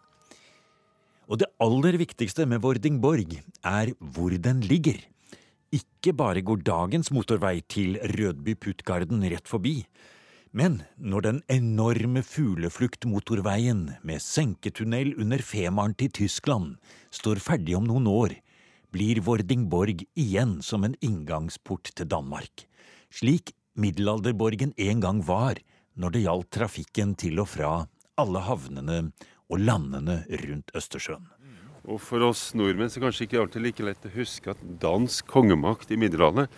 Og 1.30 1.38
det 1.42 1.50
aller 1.62 1.98
viktigste 1.98 2.46
med 2.46 2.62
Vordingborg 2.62 3.36
er 3.66 3.92
hvor 3.98 4.34
den 4.34 4.62
ligger. 4.66 4.98
Ikke 5.74 6.14
bare 6.14 6.42
går 6.42 6.62
dagens 6.66 7.10
motorvei 7.14 7.60
til 7.70 7.98
Rødby-Puttgarden 8.14 9.22
rett 9.30 9.50
forbi, 9.50 9.84
men 10.50 10.80
når 10.98 11.26
den 11.26 11.42
enorme 11.46 12.24
fuglefluktmotorveien 12.26 13.84
med 14.02 14.22
senketunnel 14.22 15.12
under 15.14 15.42
Femaren 15.46 15.94
til 15.94 16.10
Tyskland 16.10 16.74
står 17.14 17.38
ferdig 17.42 17.76
om 17.78 17.86
noen 17.86 18.08
år, 18.10 18.34
blir 18.94 19.22
Vordingborg 19.26 20.04
igjen 20.18 20.58
som 20.66 20.84
en 20.84 20.96
inngangsport 21.04 21.92
til 21.94 22.08
Danmark, 22.10 22.66
slik 23.10 23.54
middelalderborgen 23.78 24.74
en 24.76 25.02
gang 25.02 25.24
var 25.26 25.60
når 25.94 26.14
det 26.14 26.24
gjaldt 26.24 26.52
trafikken 26.56 27.14
til 27.18 27.42
og 27.42 27.50
fra 27.52 27.74
alle 28.20 28.42
havnene 28.46 29.02
og 29.50 29.62
landene 29.62 30.22
rundt 30.44 30.74
Østersjøen. 30.76 31.28
Og 31.88 31.96
For 32.04 32.22
oss 32.22 32.50
nordmenn 32.54 32.90
så 32.92 33.00
kanskje 33.02 33.24
ikke 33.26 33.40
alltid 33.40 33.64
like 33.64 33.84
lett 33.86 34.04
å 34.04 34.12
huske 34.12 34.52
at 34.52 34.60
dansk 34.82 35.26
kongemakt 35.30 35.90
i 35.90 35.98
middelalderen 35.98 36.50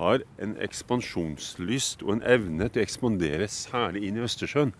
har 0.00 0.22
en 0.40 0.54
ekspansjonslyst 0.64 2.04
og 2.06 2.14
en 2.14 2.22
evne 2.24 2.70
til 2.70 2.80
å 2.80 2.86
ekspandere 2.86 3.48
særlig 3.52 4.06
inn 4.08 4.16
i 4.16 4.24
Østersjøen. 4.24 4.72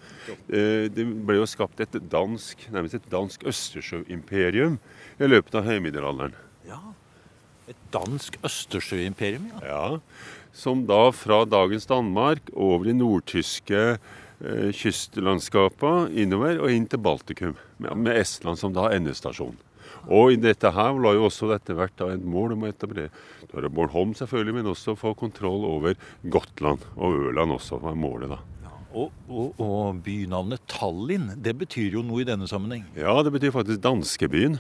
Eh, 0.49 0.89
det 0.89 1.05
ble 1.05 1.37
jo 1.37 1.49
skapt 1.51 1.83
et 1.85 1.99
dansk, 2.13 2.65
nærmest 2.73 2.97
et 2.97 3.11
dansk 3.13 3.45
østersjøimperium 3.53 4.79
i 5.21 5.29
løpet 5.29 5.61
av 5.61 5.69
høymiddelalderen. 5.69 6.39
Ja, 6.65 6.81
Et 7.71 7.81
dansk 7.95 8.37
østersjøimperium, 8.47 9.49
ja. 9.61 9.65
ja. 9.71 10.29
Som 10.53 10.85
da 10.89 11.09
fra 11.15 11.45
dagens 11.47 11.87
Danmark 11.87 12.51
over 12.53 12.89
de 12.89 12.97
nordtyske 12.99 13.83
eh, 13.95 14.71
kystlandskapene 14.75 16.11
innover 16.19 16.59
og 16.65 16.75
inn 16.75 16.89
til 16.91 17.03
Baltikum, 17.03 17.59
med, 17.79 17.95
med 18.03 18.19
Estland 18.19 18.59
som 18.59 18.75
da 18.75 18.91
endestasjon. 18.97 19.55
Og 20.09 20.33
i 20.35 20.41
dette 20.41 20.71
her 20.73 20.99
la 21.03 21.13
jo 21.15 21.27
også 21.29 21.51
dette 21.51 21.77
vært 21.77 21.99
da 22.01 22.09
et 22.15 22.25
mål 22.25 22.57
om 22.57 22.65
å 22.65 22.71
etablere 22.71 23.11
det 23.51 23.57
var 23.57 23.73
Bornholm 23.75 24.15
selvfølgelig, 24.15 24.55
men 24.61 24.71
også 24.71 24.95
få 24.99 25.11
kontroll 25.19 25.65
over 25.67 25.97
Gotland 26.23 26.85
og 26.95 27.17
Ørland 27.19 27.57
også, 27.57 27.81
var 27.83 27.97
målet 27.99 28.31
da. 28.31 28.39
Og, 28.91 29.11
og, 29.31 29.59
og, 29.63 30.01
bynavnet 30.03 30.63
Tallinn, 30.71 31.29
det 31.39 31.55
betyr 31.59 31.97
jo 31.99 32.03
noe 32.07 32.25
i 32.25 32.27
denne 32.27 32.49
sammenheng? 32.51 32.85
Ja, 32.99 33.15
det 33.23 33.31
betyr 33.35 33.55
faktisk 33.55 33.83
danskebyen. 33.83 34.59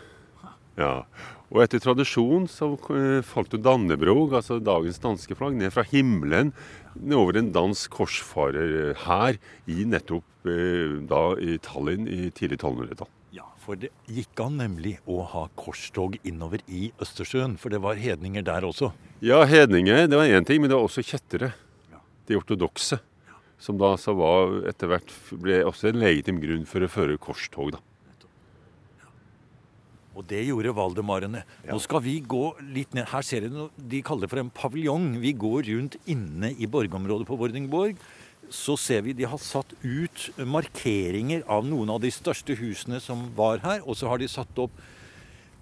Ja. 0.79 1.05
Og 1.51 1.65
etter 1.65 1.83
tradisjon 1.83 2.45
så 2.51 2.69
eh, 2.95 3.23
falt 3.27 3.55
jo 3.57 3.59
Dannebrog, 3.59 4.37
altså 4.39 4.61
dagens 4.63 5.01
danske 5.03 5.35
flagg, 5.35 5.57
ned 5.59 5.73
fra 5.75 5.83
himmelen 5.91 6.53
over 7.11 7.41
en 7.41 7.51
dansk 7.55 7.91
korsfarer 7.99 8.95
her 9.03 9.39
i 9.67 9.83
nettopp 9.89 10.47
eh, 10.47 11.01
da 11.11 11.25
i 11.43 11.59
Tallinn 11.65 12.07
i 12.07 12.29
tidlig 12.31 12.61
1200-tall. 12.61 13.11
Ja, 13.35 13.49
for 13.63 13.79
det 13.79 13.91
gikk 14.11 14.39
an 14.43 14.61
nemlig 14.63 14.97
å 15.11 15.25
ha 15.33 15.45
korstog 15.59 16.21
innover 16.23 16.63
i 16.71 16.93
Østersjøen, 17.03 17.59
for 17.59 17.75
det 17.75 17.83
var 17.83 17.99
hedninger 17.99 18.47
der 18.47 18.67
også? 18.71 18.93
Ja, 19.19 19.43
hedninger 19.43 20.07
det 20.07 20.23
var 20.23 20.31
én 20.31 20.47
ting, 20.47 20.63
men 20.63 20.71
det 20.71 20.79
var 20.79 20.87
også 20.87 21.03
kjettere. 21.07 21.53
Ja. 21.91 22.03
De 22.31 22.39
ortodokse. 22.39 23.03
Som 23.61 23.77
da 23.77 23.93
så 24.01 24.15
var 24.17 24.63
etter 24.71 24.89
hvert 24.89 25.11
ble 25.37 25.59
også 25.69 25.91
en 25.91 25.99
legitim 26.01 26.39
grunn 26.41 26.63
for 26.65 26.87
å 26.87 26.89
føre 26.89 27.19
korstog, 27.21 27.75
da. 27.75 27.83
Og 30.19 30.25
det 30.27 30.41
gjorde 30.43 30.73
valdemarene. 30.75 31.45
Nå 31.69 31.79
skal 31.83 32.03
vi 32.03 32.17
gå 32.27 32.43
litt 32.75 32.97
ned. 32.97 33.07
Her 33.13 33.25
ser 33.27 33.45
dere 33.45 33.55
noe 33.55 33.85
de 33.93 34.01
kaller 34.07 34.31
for 34.31 34.43
en 34.43 34.51
paviljong. 34.51 35.13
Vi 35.23 35.33
går 35.39 35.69
rundt 35.71 36.01
inne 36.11 36.51
i 36.59 36.69
borgområdet 36.71 37.29
på 37.29 37.39
Vordingborg. 37.39 38.01
Så 38.51 38.75
ser 38.81 39.05
vi 39.07 39.15
de 39.15 39.29
har 39.31 39.39
satt 39.39 39.71
ut 39.85 40.25
markeringer 40.43 41.45
av 41.47 41.63
noen 41.69 41.93
av 41.95 42.03
de 42.03 42.11
største 42.11 42.57
husene 42.59 42.99
som 43.03 43.29
var 43.39 43.63
her. 43.63 43.85
Og 43.87 44.01
så 44.01 44.11
har 44.11 44.19
de 44.19 44.31
satt 44.31 44.59
opp 44.59 44.75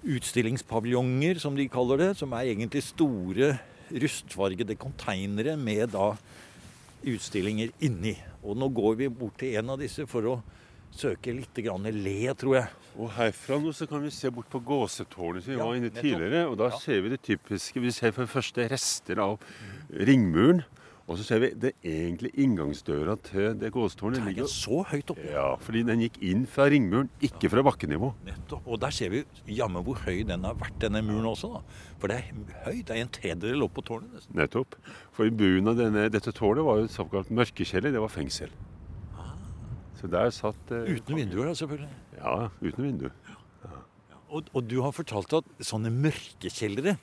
utstillingspaviljonger, 0.08 1.42
som 1.42 1.58
de 1.58 1.68
kaller 1.68 2.00
det. 2.00 2.10
Som 2.22 2.32
er 2.32 2.48
egentlig 2.48 2.86
store 2.88 3.58
rustfargede 3.92 4.78
konteinere 4.80 5.58
med 5.60 5.92
da 5.92 6.14
utstillinger 7.04 7.74
inni. 7.84 8.16
Og 8.42 8.56
nå 8.56 8.72
går 8.72 8.96
vi 9.02 9.12
bort 9.12 9.36
til 9.40 9.60
en 9.60 9.76
av 9.76 9.80
disse 9.80 10.08
for 10.08 10.24
å 10.24 10.38
søke 10.96 11.36
litt 11.36 11.60
grann 11.64 11.84
le, 11.92 12.20
tror 12.38 12.62
jeg. 12.62 12.87
Og 12.98 13.12
herfra 13.14 13.60
nå 13.62 13.70
så 13.76 13.86
kan 13.86 14.02
vi 14.02 14.10
se 14.10 14.30
bort 14.34 14.48
på 14.50 14.58
gåsetårnet 14.66 15.44
som 15.44 15.54
vi 15.54 15.60
var 15.60 15.76
inne 15.78 15.90
tidligere. 15.94 16.48
Og 16.50 16.56
da 16.58 16.72
ser 16.82 17.04
vi 17.04 17.12
det 17.12 17.20
typiske. 17.22 17.78
Vi 17.84 17.92
ser 17.94 18.10
for 18.14 18.26
det 18.26 18.32
første 18.32 18.66
rester 18.72 19.22
av 19.22 19.38
ringmuren. 19.94 20.64
Og 21.08 21.16
så 21.16 21.24
ser 21.24 21.38
vi 21.40 21.48
det 21.56 21.70
egentlig 21.88 22.34
inngangsdøra 22.36 23.14
til 23.24 23.54
det 23.56 23.70
gåsetårnet. 23.72 24.18
Den 24.18 24.26
ligger 24.28 24.50
så 24.52 24.82
høyt 24.90 25.12
oppe? 25.14 25.24
Ja, 25.30 25.46
fordi 25.64 25.80
den 25.88 26.02
gikk 26.04 26.18
inn 26.26 26.42
fra 26.50 26.66
ringmuren, 26.68 27.08
ikke 27.24 27.48
fra 27.54 27.62
bakkenivå. 27.64 28.10
Nettopp. 28.26 28.66
Og 28.68 28.82
der 28.82 28.92
ser 28.92 29.14
vi 29.14 29.22
jammen 29.56 29.86
hvor 29.86 30.02
høy 30.04 30.18
den 30.28 30.44
har 30.44 30.58
vært, 30.60 30.76
denne 30.82 31.00
muren 31.06 31.30
også. 31.30 31.54
da. 31.54 31.62
For 32.02 32.12
det 32.12 32.18
er 32.18 32.58
høyt. 32.66 32.82
Det 32.90 32.96
er 32.98 33.00
en 33.06 33.14
tredjedel 33.14 33.64
opp 33.64 33.78
på 33.78 33.86
tårnet. 33.88 34.10
nesten. 34.18 34.36
Nettopp. 34.36 34.76
For 35.16 35.30
i 35.30 35.32
bunnen 35.32 35.72
av 35.72 35.80
denne, 35.80 36.10
dette 36.12 36.34
tårnet 36.36 36.66
var 36.66 36.82
jo 36.82 36.90
såkalt 36.92 37.32
mørkekjeller. 37.32 37.94
Det 37.94 38.04
var 38.04 38.12
fengsel. 38.12 38.52
Så 39.98 40.06
der 40.12 40.28
satt 40.30 40.70
eh, 40.76 40.92
Uten 40.92 41.16
vinduer, 41.16 41.48
da, 41.48 41.56
selvfølgelig. 41.58 41.88
Ja, 42.18 42.50
uten 42.60 42.84
vindu. 42.84 43.10
Og, 44.28 44.50
og 44.52 44.66
du 44.68 44.82
har 44.84 44.92
fortalt 44.92 45.32
at 45.38 45.46
sånne 45.64 45.92
mørkekjellere 45.94 46.98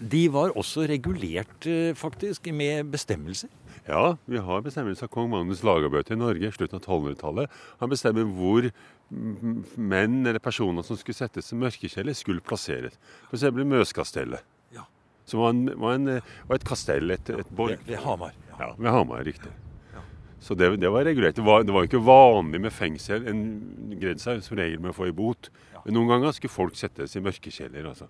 de 0.00 0.28
var 0.32 0.54
også 0.56 0.86
regulert, 0.88 1.66
eh, 1.66 1.94
faktisk, 1.94 2.46
med 2.52 2.88
bestemmelser. 2.92 3.48
Ja, 3.88 4.16
vi 4.26 4.38
har 4.38 4.62
bestemmelse 4.62 5.04
av 5.04 5.10
kong 5.12 5.30
Magnus 5.30 5.62
Lagerbøte 5.62 6.14
i 6.14 6.16
Norge 6.16 6.48
i 6.48 6.52
slutten 6.52 6.78
av 6.78 6.84
1200-tallet. 6.84 7.50
Han 7.80 7.90
bestemmer 7.90 8.24
hvor 8.24 8.70
menn 9.10 10.26
eller 10.26 10.38
personer 10.38 10.82
som 10.86 10.96
skulle 10.96 11.18
settes 11.18 11.52
i 11.52 11.58
mørkekjeller, 11.58 12.14
skulle 12.14 12.40
plasseres. 12.40 12.96
F.eks. 13.30 13.48
Møskastellet. 13.52 14.44
Ja. 14.72 14.86
Som 15.26 15.40
var, 15.40 15.50
en, 15.56 15.66
var, 15.80 15.98
en, 15.98 16.20
var 16.48 16.60
et 16.60 16.68
kastell, 16.68 17.10
et, 17.10 17.30
et 17.30 17.50
borg. 17.56 17.80
Ved 17.86 18.00
Hamar. 18.04 18.36
Ja, 18.58 18.72
ved 18.78 18.90
Hamar, 18.90 19.24
riktig. 19.26 19.52
Så 20.40 20.56
det, 20.56 20.70
det 20.80 20.88
var 20.92 21.04
regulert. 21.04 21.36
Det 21.36 21.44
var, 21.44 21.62
det 21.68 21.74
var 21.74 21.84
ikke 21.84 22.00
vanlig 22.04 22.60
med 22.64 22.72
fengsel. 22.72 23.26
En 23.28 23.42
greide 24.00 24.22
seg 24.22 24.40
som 24.44 24.56
regel 24.56 24.80
med 24.80 24.94
å 24.94 24.96
få 24.96 25.10
i 25.10 25.14
bot. 25.16 25.50
Men 25.84 25.96
noen 25.96 26.08
ganger 26.14 26.32
skulle 26.36 26.52
folk 26.54 26.76
settes 26.80 27.16
i 27.16 27.22
mørkekjeller. 27.24 27.90
Altså. 27.92 28.08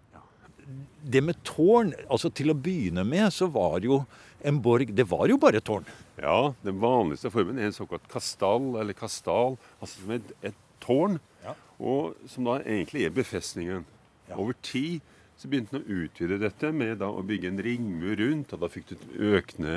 Det 1.11 1.23
med 1.27 1.41
tårn, 1.47 1.91
altså 2.11 2.31
til 2.31 2.53
å 2.53 2.59
begynne 2.59 3.03
med, 3.07 3.33
så 3.35 3.49
var 3.51 3.81
jo 3.83 4.05
en 4.47 4.61
borg 4.63 4.93
Det 4.97 5.05
var 5.11 5.27
jo 5.29 5.37
bare 5.43 5.61
tårn. 5.61 5.85
Ja, 6.21 6.53
den 6.65 6.79
vanligste 6.81 7.33
formen 7.33 7.59
er 7.59 7.69
en 7.69 7.77
såkalt 7.77 8.07
kastall, 8.13 8.71
eller 8.81 8.97
kastal, 8.97 9.59
altså 9.81 10.01
som 10.05 10.15
et, 10.17 10.31
et 10.53 10.57
tårn, 10.81 11.19
Ja. 11.45 11.55
og 11.81 12.15
som 12.29 12.47
da 12.47 12.59
egentlig 12.61 13.05
er 13.09 13.13
befestningen. 13.17 13.85
Ja. 14.31 14.37
Over 14.39 14.55
tid 14.63 15.01
så 15.41 15.49
begynte 15.49 15.79
han 15.79 15.87
å 15.87 16.01
utvide 16.05 16.37
dette 16.37 16.69
med 16.77 16.99
da 17.01 17.07
å 17.09 17.23
bygge 17.25 17.49
en 17.49 17.61
ringmur 17.65 18.19
rundt, 18.21 18.51
og 18.53 18.61
da 18.61 18.69
fikk 18.69 18.91
du 18.91 18.97
et 18.97 19.13
økende 19.39 19.77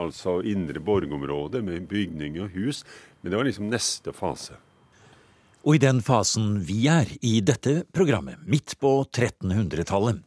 altså 0.00 0.38
indre 0.48 0.80
borgområde 0.80 1.60
med 1.64 1.84
bygninger 1.90 2.46
og 2.46 2.54
hus, 2.56 2.80
men 3.20 3.32
det 3.32 3.36
var 3.36 3.44
liksom 3.44 3.68
neste 3.68 4.14
fase. 4.16 4.56
Og 5.64 5.76
i 5.76 5.82
den 5.82 6.00
fasen 6.04 6.56
vi 6.64 6.86
er 6.88 7.10
i 7.24 7.34
dette 7.44 7.82
programmet, 7.92 8.40
midt 8.48 8.78
på 8.80 9.02
1300-tallet, 9.10 10.22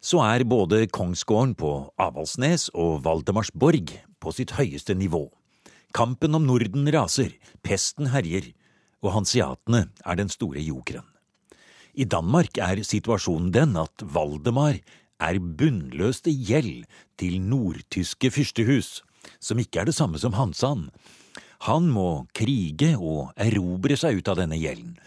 så 0.00 0.22
er 0.24 0.46
både 0.48 0.86
kongsgården 0.92 1.52
på 1.60 1.72
Avaldsnes 2.00 2.70
og 2.72 3.02
Valdemarsborg 3.04 3.92
på 4.20 4.32
sitt 4.32 4.54
høyeste 4.56 4.96
nivå. 4.96 5.26
Kampen 5.96 6.36
om 6.36 6.48
Norden 6.48 6.88
raser, 6.92 7.36
pesten 7.64 8.12
herjer, 8.12 8.48
og 9.04 9.12
hanseatene 9.18 9.90
er 10.04 10.20
den 10.20 10.32
store 10.32 10.64
jokeren. 10.64 11.04
I 11.96 12.04
Danmark 12.04 12.58
er 12.60 12.82
situasjonen 12.84 13.52
den 13.54 13.76
at 13.80 14.02
Valdemar 14.04 14.76
er 15.16 15.38
bunnløst 15.40 16.28
i 16.28 16.34
gjeld 16.36 16.84
til 17.16 17.38
nordtyske 17.40 18.28
fyrstehus, 18.34 19.00
som 19.40 19.60
ikke 19.62 19.80
er 19.80 19.88
det 19.88 19.96
samme 19.96 20.20
som 20.20 20.36
Hansan. 20.36 20.90
Han 21.64 21.88
må 21.88 22.26
krige 22.36 22.92
og 23.00 23.32
erobre 23.40 23.96
seg 23.96 24.20
ut 24.20 24.28
av 24.28 24.42
denne 24.42 24.58
gjelden, 24.60 24.98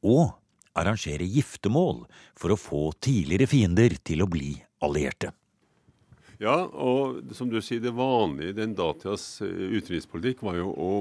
og 0.00 0.32
arrangere 0.80 1.28
giftermål 1.28 2.06
for 2.38 2.54
å 2.54 2.60
få 2.60 2.82
tidligere 3.04 3.50
fiender 3.50 3.98
til 4.00 4.24
å 4.24 4.30
bli 4.30 4.54
allierte. 4.80 5.34
Ja, 6.40 6.56
og 6.64 7.34
som 7.36 7.50
du 7.52 7.58
sier, 7.60 7.82
det 7.84 7.92
vanlige 7.92 8.54
i 8.54 8.56
den 8.56 8.72
datidas 8.72 9.42
eh, 9.44 9.76
utenrikspolitikk 9.76 10.40
var 10.46 10.56
jo 10.56 10.70
å 10.72 10.92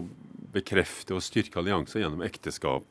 bekrefte 0.53 1.15
og 1.17 1.23
styrke 1.25 1.61
allianser 1.61 2.03
gjennom 2.03 2.23
ekteskap. 2.25 2.85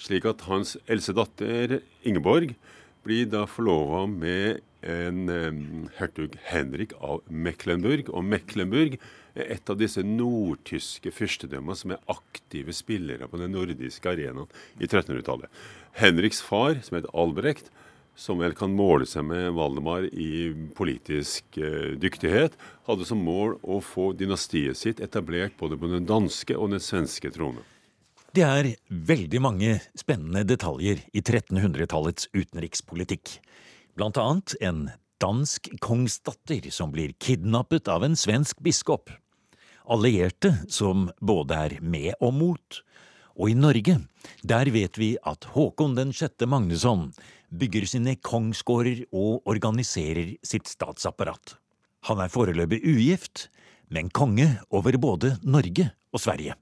Slik 0.00 0.26
at 0.28 0.46
hans 0.48 0.76
eldste 0.90 1.14
datter 1.16 1.78
Ingeborg 2.06 2.54
blir 3.04 3.28
da 3.30 3.44
forlova 3.50 4.04
med 4.08 4.62
en 4.84 5.28
eh, 5.32 5.60
hertug 5.98 6.36
Henrik 6.48 6.94
av 7.00 7.22
Mecklenburg. 7.28 8.10
Og 8.12 8.24
Mecklenburg 8.26 8.98
er 9.34 9.54
et 9.56 9.70
av 9.70 9.78
disse 9.80 10.04
nordtyske 10.04 11.12
fyrstedømmene 11.14 11.78
som 11.78 11.94
er 11.94 12.04
aktive 12.12 12.74
spillere 12.76 13.28
på 13.30 13.40
den 13.40 13.54
nordiske 13.56 14.12
arenaen 14.12 14.50
i 14.78 14.88
1300-tallet. 14.88 15.48
Henriks 15.98 16.42
far, 16.44 16.78
som 16.84 16.98
het 16.98 17.10
Albrecht, 17.14 17.70
som 18.16 18.38
vel 18.38 18.54
kan 18.56 18.74
måle 18.74 19.06
seg 19.08 19.26
med 19.26 19.52
Valdemar 19.56 20.06
i 20.10 20.52
politisk 20.76 21.58
eh, 21.58 21.94
dyktighet, 22.00 22.56
hadde 22.86 23.06
som 23.08 23.22
mål 23.24 23.58
å 23.62 23.80
få 23.82 24.12
dynastiet 24.16 24.78
sitt 24.78 25.02
etablert 25.04 25.56
både 25.58 25.78
på 25.78 25.90
den 25.90 26.06
danske 26.08 26.56
og 26.56 26.72
den 26.74 26.82
svenske 26.82 27.32
trone. 27.34 27.64
Det 28.34 28.42
er 28.42 28.72
veldig 28.90 29.40
mange 29.42 29.76
spennende 29.94 30.42
detaljer 30.46 31.04
i 31.14 31.20
1300-tallets 31.22 32.26
utenrikspolitikk. 32.34 33.36
Blant 33.94 34.18
annet 34.18 34.56
en 34.58 34.88
dansk 35.22 35.68
kongsdatter 35.82 36.66
som 36.74 36.90
blir 36.90 37.14
kidnappet 37.22 37.86
av 37.88 38.02
en 38.02 38.16
svensk 38.18 38.58
biskop. 38.64 39.12
Allierte 39.86 40.50
som 40.72 41.10
både 41.20 41.60
er 41.68 41.76
med 41.78 42.16
og 42.18 42.34
mot. 42.34 42.80
Og 43.34 43.50
i 43.50 43.58
Norge, 43.58 43.98
der 44.46 44.70
vet 44.70 44.98
vi 45.00 45.14
at 45.26 45.48
Håkon 45.54 45.96
den 45.98 46.12
sjette 46.14 46.46
Magnusson 46.46 47.08
bygger 47.54 47.86
sine 47.90 48.16
kongsgårder 48.22 49.04
og 49.10 49.42
organiserer 49.50 50.36
sitt 50.46 50.70
statsapparat. 50.70 51.56
Han 52.06 52.20
er 52.20 52.30
foreløpig 52.30 52.82
ugift, 52.84 53.48
men 53.90 54.10
konge 54.10 54.46
over 54.70 54.98
både 55.00 55.36
Norge 55.42 55.90
og 56.14 56.22
Sverige. 56.22 56.54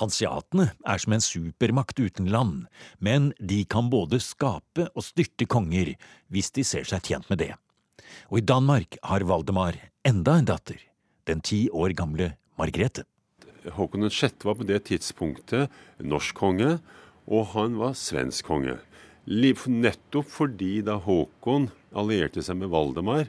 Hansiatene 0.00 0.70
er 0.88 1.00
som 1.00 1.14
en 1.16 1.24
supermakt 1.24 2.00
uten 2.00 2.28
land, 2.32 2.64
men 2.98 3.32
de 3.40 3.62
kan 3.68 3.90
både 3.92 4.20
skape 4.24 4.88
og 4.92 5.04
styrte 5.04 5.48
konger 5.48 5.94
hvis 6.32 6.52
de 6.56 6.64
ser 6.64 6.88
seg 6.88 7.04
tjent 7.04 7.28
med 7.32 7.44
det. 7.44 7.52
Og 8.30 8.40
i 8.40 8.46
Danmark 8.46 8.96
har 9.04 9.24
Valdemar 9.28 9.76
enda 10.06 10.38
en 10.38 10.48
datter, 10.48 10.80
den 11.28 11.42
ti 11.44 11.66
år 11.72 11.96
gamle 11.98 12.34
Margrethe. 12.60 13.04
Håkon 13.74 14.10
6. 14.10 14.44
var 14.44 14.54
på 14.58 14.66
det 14.68 14.84
tidspunktet 14.90 15.72
norsk 15.98 16.36
konge, 16.38 16.76
og 17.26 17.50
han 17.56 17.78
var 17.80 17.96
svensk 17.98 18.46
konge. 18.46 18.76
Nettopp 19.26 20.28
fordi 20.30 20.78
da 20.86 21.00
Håkon 21.02 21.70
allierte 21.96 22.44
seg 22.46 22.60
med 22.60 22.70
Valdemar, 22.70 23.26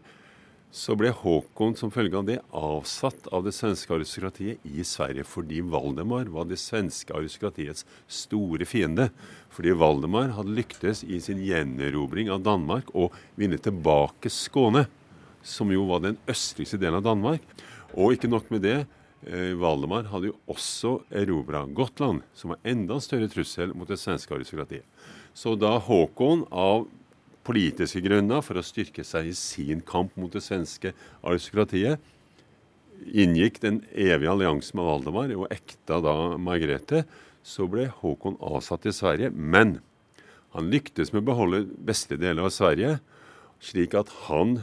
så 0.69 0.93
ble 0.99 1.09
Håkon 1.15 1.73
som 1.79 1.89
følge 1.89 2.19
av 2.19 2.27
det 2.27 2.41
avsatt 2.53 3.29
av 3.33 3.45
det 3.47 3.53
svenske 3.55 3.95
aristokratiet 3.95 4.65
i 4.67 4.83
Sverige, 4.85 5.23
fordi 5.25 5.63
Valdemar 5.65 6.27
var 6.29 6.45
det 6.45 6.59
svenske 6.61 7.15
aristokratiets 7.15 7.87
store 8.05 8.67
fiende. 8.67 9.07
Fordi 9.49 9.73
Valdemar 9.79 10.35
hadde 10.35 10.53
lyktes 10.53 11.01
i 11.07 11.21
sin 11.23 11.39
gjenerobring 11.41 12.29
av 12.29 12.43
Danmark 12.45 12.91
og 12.93 13.15
vinne 13.39 13.57
tilbake 13.57 14.29
Skåne, 14.29 14.85
som 15.41 15.71
jo 15.71 15.87
var 15.89 16.03
den 16.03 16.19
østligste 16.29 16.77
delen 16.77 16.99
av 16.99 17.07
Danmark. 17.07 17.41
Og 17.95 18.13
ikke 18.13 18.29
nok 18.29 18.51
med 18.53 18.67
det, 18.67 18.83
Valdemar 19.25 20.07
hadde 20.11 20.29
jo 20.29 20.35
også 20.51 20.91
erobra 21.09 21.63
Gotland, 21.65 22.21
som 22.37 22.53
var 22.53 22.61
enda 22.67 22.99
større 23.01 23.29
trussel 23.31 23.73
mot 23.75 23.89
det 23.89 23.97
svenske 23.99 24.35
aristokratiet. 24.35 24.85
Så 25.33 25.55
da 25.57 25.73
Håkon 25.81 26.45
av 26.53 26.85
politiske 27.47 28.01
grunner, 28.03 28.43
for 28.43 28.59
å 28.59 28.65
styrke 28.65 29.05
seg 29.07 29.31
i 29.31 29.35
sin 29.37 29.81
kamp 29.85 30.15
mot 30.19 30.33
det 30.33 30.43
svenske 30.45 30.93
aristokratiet, 31.25 31.97
inngikk 33.07 33.59
den 33.63 33.81
evige 33.93 34.31
alliansen 34.33 34.79
med 34.79 34.87
Valdemar 34.89 35.33
og 35.37 35.51
ekta 35.53 35.99
da 36.03 36.15
Margrethe, 36.41 37.03
så 37.45 37.67
ble 37.71 37.87
Håkon 38.01 38.39
avsatt 38.43 38.87
i 38.89 38.95
Sverige. 38.95 39.31
Men 39.31 39.79
han 40.55 40.71
lyktes 40.73 41.13
med 41.13 41.23
å 41.23 41.29
beholde 41.31 41.65
beste 41.65 42.17
deler 42.19 42.47
av 42.47 42.53
Sverige, 42.55 42.97
slik 43.63 43.95
at 43.97 44.11
han 44.27 44.59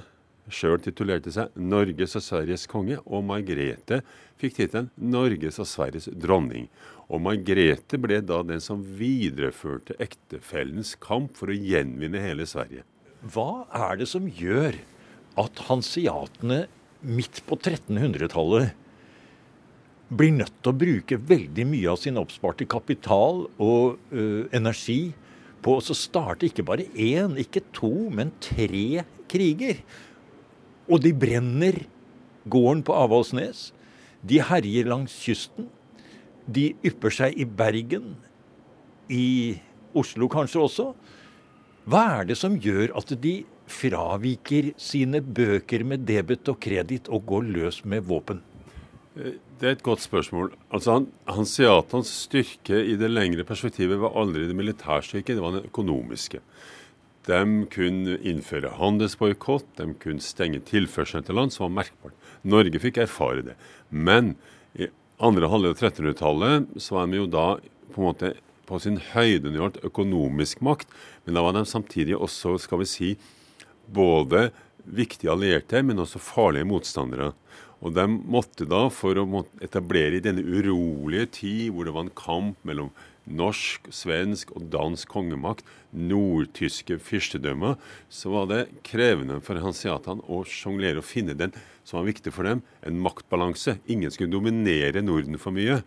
sjøl 0.53 0.81
titulerte 0.83 1.33
seg 1.33 1.55
Norges 1.57 2.17
og 2.19 2.25
Sveriges 2.25 2.67
konge, 2.71 2.99
og 3.05 3.25
Margrethe 3.29 4.03
fikk 4.41 4.59
tittelen 4.59 4.91
Norges 4.97 5.61
og 5.63 5.69
Sveriges 5.71 6.09
dronning. 6.21 6.69
Og 7.09 7.23
Margrethe 7.25 8.01
ble 8.01 8.21
da 8.25 8.43
den 8.47 8.63
som 8.65 8.85
videreførte 8.99 9.97
ektefellens 10.03 10.95
kamp 11.01 11.37
for 11.39 11.53
å 11.53 11.57
gjenvinne 11.57 12.21
hele 12.21 12.47
Sverige. 12.49 12.85
Hva 13.25 13.65
er 13.73 14.01
det 14.01 14.09
som 14.11 14.29
gjør 14.29 14.77
at 15.41 15.67
hansiatene 15.69 16.65
midt 17.05 17.43
på 17.49 17.59
1300-tallet 17.59 18.81
blir 20.15 20.35
nødt 20.37 20.57
til 20.61 20.71
å 20.71 20.79
bruke 20.79 21.19
veldig 21.31 21.65
mye 21.69 21.91
av 21.91 22.01
sin 22.01 22.21
oppsparte 22.21 22.67
kapital 22.71 23.47
og 23.63 23.97
ø, 24.13 24.45
energi 24.55 25.15
på 25.65 25.79
å 25.81 25.97
starte 25.97 26.47
ikke 26.49 26.67
bare 26.67 26.87
én, 26.93 27.39
ikke 27.41 27.65
to, 27.75 27.93
men 28.13 28.35
tre 28.45 29.05
kriger. 29.33 29.81
Og 30.89 31.01
de 31.05 31.15
brenner 31.17 31.85
gården 32.51 32.83
på 32.85 32.97
Avaldsnes. 32.97 33.71
De 34.25 34.41
herjer 34.45 34.89
langs 34.89 35.15
kysten. 35.25 35.69
De 36.45 36.73
ypper 36.85 37.13
seg 37.13 37.37
i 37.41 37.47
Bergen. 37.49 38.15
I 39.09 39.57
Oslo 39.97 40.29
kanskje 40.33 40.65
også. 40.65 40.89
Hva 41.89 42.05
er 42.21 42.31
det 42.31 42.39
som 42.41 42.57
gjør 42.57 42.95
at 42.97 43.13
de 43.21 43.43
fraviker 43.69 44.73
sine 44.81 45.21
bøker 45.21 45.85
med 45.89 46.05
debet 46.09 46.49
og 46.53 46.61
kreditt 46.61 47.09
og 47.13 47.25
går 47.29 47.49
løs 47.57 47.83
med 47.89 48.05
våpen? 48.09 48.43
Det 49.15 49.69
er 49.69 49.77
et 49.77 49.85
godt 49.85 50.03
spørsmål. 50.03 50.51
Altså 50.75 50.97
han, 50.97 51.07
hans 51.31 52.11
styrke 52.11 52.81
i 52.83 52.97
det 52.99 53.11
lengre 53.13 53.45
perspektivet 53.47 54.01
var 54.01 54.17
aldri 54.19 54.49
det 54.49 54.57
militærstyrke, 54.59 55.37
det 55.37 55.45
var 55.45 55.55
den 55.55 55.69
økonomiske. 55.69 56.41
De 57.25 57.41
kunne 57.73 58.19
innføre 58.21 58.75
handelsboikott, 58.77 59.67
de 59.79 59.95
kunne 60.01 60.25
stenge 60.25 60.61
tilførselen 60.69 61.25
til 61.25 61.39
land, 61.39 61.55
som 61.55 61.69
var 61.69 61.85
merkbart. 61.85 62.17
Norge 62.45 62.81
fikk 62.83 63.01
erfare 63.01 63.47
det. 63.47 63.55
Men 63.89 64.35
i 64.77 64.91
andre 65.25 65.49
halvdel 65.49 65.73
av 65.73 65.81
1300-tallet 65.81 66.75
så 66.83 66.99
var 66.99 67.09
de 67.09 67.23
jo 67.23 67.31
da 67.31 67.47
på 67.95 68.03
en 68.03 68.09
måte 68.11 68.35
på 68.69 68.81
sin 68.81 68.99
høyde 69.13 69.49
når 69.49 69.55
det 69.55 69.61
gjaldt 69.61 69.87
økonomisk 69.89 70.61
makt, 70.65 70.93
men 71.25 71.37
da 71.37 71.45
var 71.45 71.57
de 71.57 71.65
samtidig 71.69 72.17
også, 72.17 72.57
skal 72.61 72.81
vi 72.81 72.89
si, 72.89 73.11
både 73.93 74.49
viktige 74.85 75.33
allierte, 75.33 75.81
men 75.85 76.01
også 76.01 76.21
farlige 76.21 76.69
motstandere. 76.69 77.33
Og 77.85 77.93
de 77.97 78.05
måtte 78.09 78.65
da, 78.69 78.87
for 78.93 79.19
å 79.21 79.45
etablere 79.65 80.19
i 80.19 80.25
denne 80.25 80.45
urolige 80.45 81.29
tid, 81.41 81.65
hvor 81.73 81.85
det 81.85 81.93
var 81.97 82.07
en 82.07 82.17
kamp 82.17 82.61
mellom 82.65 82.93
norsk, 83.25 83.89
svensk 83.95 84.53
og 84.57 84.67
dansk 84.73 85.09
kongemakt, 85.11 85.65
nordtyske 85.95 86.99
fyrstedømmer, 87.03 87.79
så 88.13 88.33
var 88.35 88.49
det 88.51 88.63
krevende 88.87 89.41
for 89.45 89.61
hanseatene 89.63 90.25
å 90.29 90.43
sjonglere 90.49 91.01
og 91.01 91.09
finne 91.09 91.37
den 91.39 91.55
som 91.85 92.01
var 92.01 92.09
viktig 92.09 92.33
for 92.35 92.49
dem, 92.49 92.65
en 92.85 93.01
maktbalanse. 93.05 93.79
Ingen 93.93 94.13
skulle 94.13 94.33
dominere 94.33 95.05
Norden 95.05 95.39
for 95.41 95.55
mye. 95.55 95.83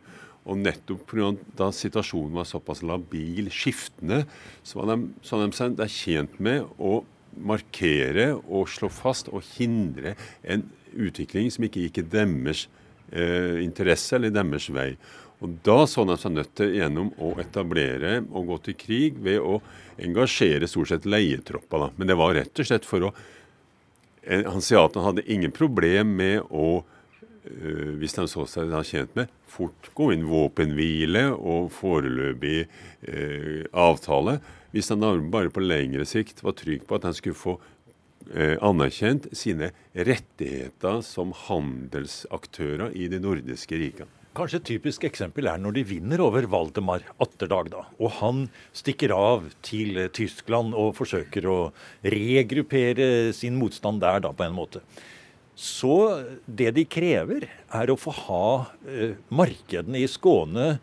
Og 0.48 0.62
nettopp 0.62 1.12
da 1.60 1.68
situasjonen 1.76 2.38
var 2.38 2.48
såpass 2.48 2.80
labil, 2.86 3.50
skiftende, 3.52 4.22
så 4.64 4.80
var 4.80 4.94
de, 4.94 5.10
så 5.26 5.42
de 5.42 5.50
seg 5.58 5.76
de 5.76 5.90
tjent 5.92 6.38
med 6.40 6.64
å 6.80 7.02
markere 7.38 8.32
og 8.48 8.70
slå 8.72 8.90
fast 8.90 9.28
og 9.30 9.44
hindre 9.58 10.16
en 10.48 10.64
utvikling 10.96 11.52
som 11.54 11.68
ikke 11.68 11.84
gikk 11.84 12.02
i 12.02 12.10
deres 12.16 12.66
eh, 13.12 13.64
interesse 13.64 14.18
eller 14.18 14.34
deres 14.34 14.70
vei. 14.74 14.92
Og 15.44 15.58
Da 15.64 15.84
så 15.86 16.06
de 16.08 16.18
seg 16.18 16.34
nødt 16.34 16.54
til 16.58 16.76
gjennom 16.80 17.12
å 17.22 17.36
etablere 17.42 18.20
og 18.26 18.52
gå 18.52 18.60
til 18.66 18.78
krig 18.80 19.18
ved 19.22 19.40
å 19.40 19.60
engasjere 20.02 20.70
stort 20.70 20.92
sett 20.92 21.06
leietropper. 21.06 21.86
Da. 21.86 21.90
Men 21.98 22.10
det 22.10 22.18
var 22.18 22.34
rett 22.38 22.62
og 22.62 22.70
slett 22.70 22.88
for 22.90 23.10
å 23.10 23.14
eh, 24.24 24.46
Hanseatene 24.48 25.06
hadde 25.06 25.28
ingen 25.30 25.54
problem 25.54 26.16
med 26.18 26.42
å 26.50 26.82
øh, 26.82 27.94
hvis 28.02 28.18
de 28.18 28.26
så 28.32 28.48
seg 28.50 28.74
da 28.74 28.82
tjent 28.86 29.14
med, 29.18 29.30
fort 29.48 29.92
gå 29.98 30.12
inn 30.16 30.26
våpenhvile 30.30 31.30
og 31.38 31.70
foreløpig 31.76 32.60
øh, 32.66 33.64
avtale. 33.78 34.40
Hvis 34.74 34.90
de 34.90 35.14
bare 35.32 35.54
på 35.54 35.64
lengre 35.64 36.06
sikt 36.06 36.44
var 36.44 36.58
trygg 36.58 36.84
på 36.88 36.98
at 36.98 37.06
de 37.08 37.14
skulle 37.18 37.38
få 37.38 37.60
anerkjent 38.60 39.30
sine 39.38 39.72
rettigheter 39.96 41.00
som 41.06 41.32
handelsaktører 41.48 42.92
i 42.92 43.08
de 43.12 43.22
nordiske 43.24 43.80
rikene. 43.80 44.12
Kanskje 44.38 44.60
et 44.60 44.68
typisk 44.70 45.06
eksempel 45.08 45.48
er 45.50 45.58
når 45.58 45.80
de 45.80 45.84
vinner 45.96 46.22
over 46.22 46.46
Valdemar 46.46 47.02
Atterdag. 47.18 47.72
da, 47.74 47.88
Og 47.98 48.12
han 48.20 48.44
stikker 48.70 49.10
av 49.16 49.48
til 49.66 49.98
Tyskland 50.14 50.76
og 50.78 50.94
forsøker 51.00 51.48
å 51.50 51.58
regruppere 52.06 53.34
sin 53.34 53.58
motstand 53.58 54.04
der, 54.04 54.20
da, 54.22 54.30
på 54.30 54.46
en 54.46 54.54
måte. 54.54 54.84
Så 55.58 56.22
det 56.46 56.76
de 56.78 56.86
krever, 56.86 57.48
er 57.74 57.90
å 57.90 57.98
få 57.98 58.14
ha 58.14 58.50
eh, 58.86 59.18
markedene 59.34 60.04
i 60.04 60.12
Skåne 60.12 60.76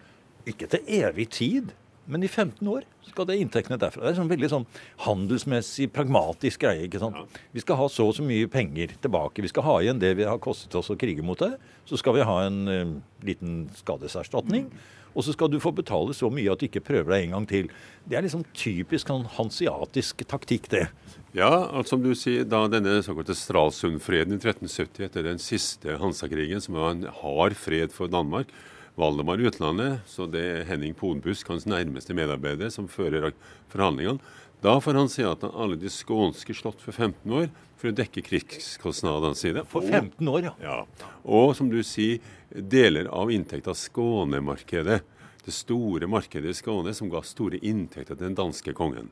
ikke 0.51 0.67
til 0.75 0.91
evig 0.99 1.29
tid, 1.39 1.71
men 2.07 2.25
i 2.25 2.29
15 2.29 2.69
år 2.69 2.85
skal 3.09 3.29
det 3.29 3.37
inntektene 3.41 3.79
derfra. 3.81 4.03
Det 4.05 4.13
er 4.13 4.19
sånn 4.19 4.31
veldig 4.31 4.51
sånn 4.53 4.67
handelsmessig, 5.05 5.91
pragmatisk 5.95 6.65
greie. 6.65 6.87
ikke 6.87 7.01
sant? 7.03 7.17
Ja. 7.21 7.45
Vi 7.55 7.63
skal 7.65 7.79
ha 7.81 7.89
så 7.93 8.09
og 8.11 8.17
så 8.19 8.27
mye 8.27 8.51
penger 8.51 8.97
tilbake. 9.01 9.45
Vi 9.45 9.53
skal 9.53 9.67
ha 9.67 9.79
igjen 9.83 10.03
det 10.03 10.15
vi 10.19 10.27
har 10.29 10.43
kostet 10.43 10.75
oss 10.79 10.93
å 10.93 10.99
krige 11.01 11.25
mot 11.25 11.41
det. 11.41 11.55
Så 11.89 12.01
skal 12.01 12.19
vi 12.19 12.27
ha 12.27 12.37
en 12.47 12.61
uh, 12.69 12.95
liten 13.25 13.65
skadeserstatning. 13.79 14.69
Og 15.15 15.23
så 15.23 15.35
skal 15.35 15.51
du 15.51 15.61
få 15.63 15.71
betale 15.75 16.15
så 16.17 16.29
mye 16.33 16.51
at 16.53 16.61
du 16.61 16.67
ikke 16.67 16.83
prøver 16.85 17.15
deg 17.15 17.27
en 17.27 17.37
gang 17.37 17.47
til. 17.49 17.71
Det 18.05 18.19
er 18.19 18.27
liksom 18.27 18.43
typisk 18.57 19.11
sånn 19.11 19.29
hansiatisk 19.37 20.27
taktikk, 20.29 20.67
det. 20.73 20.89
Ja, 21.35 21.51
altså 21.71 21.95
som 21.95 22.03
du 22.03 22.13
sier, 22.19 22.45
da 22.47 22.65
denne 22.71 22.99
såkalte 23.07 23.37
Stralsundfreden 23.39 24.37
i 24.37 24.41
1370, 24.41 25.07
etter 25.07 25.27
den 25.27 25.41
siste 25.43 25.97
Hansakrigen, 26.03 26.63
som 26.63 26.79
var 26.79 26.95
en 26.95 27.07
hard 27.23 27.57
fred 27.59 27.95
for 27.95 28.11
Danmark, 28.11 28.51
Valdemar 28.95 29.43
utlandet, 29.43 30.05
så 30.07 30.29
det 30.31 30.43
er 30.43 30.67
Henning 30.69 30.95
Ponbusk, 30.95 31.49
hans 31.51 31.67
nærmeste 31.67 32.15
medarbeider, 32.15 32.71
som 32.71 32.87
fører 32.91 33.33
forhandlingene. 33.73 34.23
Da 34.63 34.79
får 34.81 34.97
han 34.97 35.11
si 35.13 35.25
at 35.27 35.43
alle 35.51 35.77
de 35.77 35.91
skånske 35.93 36.55
slått 36.57 36.81
for 36.81 36.95
15 36.95 37.33
år 37.37 37.51
for 37.81 37.91
å 37.91 37.97
dekke 37.99 38.23
krigskostnadene 38.25 39.37
sine. 39.37 39.65
For 39.69 39.85
15 39.85 40.31
år, 40.31 40.47
ja. 40.47 40.55
ja. 40.63 41.11
Og 41.27 41.53
som 41.59 41.69
du 41.73 41.83
sier, 41.85 42.23
deler 42.49 43.11
av 43.13 43.33
inntekta 43.35 43.75
Skånemarkedet. 43.77 45.03
Det 45.45 45.53
store 45.53 46.09
markedet 46.09 46.55
i 46.55 46.57
Skåne 46.57 46.95
som 46.97 47.11
ga 47.13 47.21
store 47.27 47.59
inntekter 47.61 48.15
til 48.15 48.31
den 48.31 48.39
danske 48.39 48.73
kongen. 48.79 49.11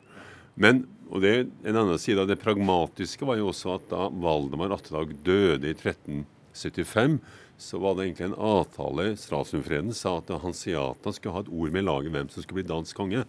Men, 0.54 0.86
og 1.10 1.20
det, 1.24 1.34
en 1.66 1.76
annen 1.76 2.00
side 2.00 2.22
av 2.22 2.30
det 2.30 2.40
pragmatiske 2.40 3.26
var 3.28 3.36
jo 3.40 3.50
også 3.50 3.74
at 3.76 3.86
da 3.90 4.06
Valdemar 4.08 4.72
Attedag 4.78 5.12
døde 5.26 5.68
i 5.68 5.76
1375, 5.76 7.18
så 7.60 7.78
var 7.78 7.94
det 7.94 8.06
egentlig 8.06 8.30
en 8.30 8.38
avtale 8.38 9.12
Stralsundfreden 9.20 9.92
sa 9.94 10.16
at 10.18 10.30
hansiatene 10.42 11.14
skulle 11.14 11.34
ha 11.36 11.44
et 11.44 11.52
ord 11.52 11.74
med 11.74 11.86
laget 11.86 12.14
hvem 12.14 12.30
som 12.32 12.42
skulle 12.42 12.62
bli 12.62 12.70
dansk 12.70 12.96
konge. 12.96 13.24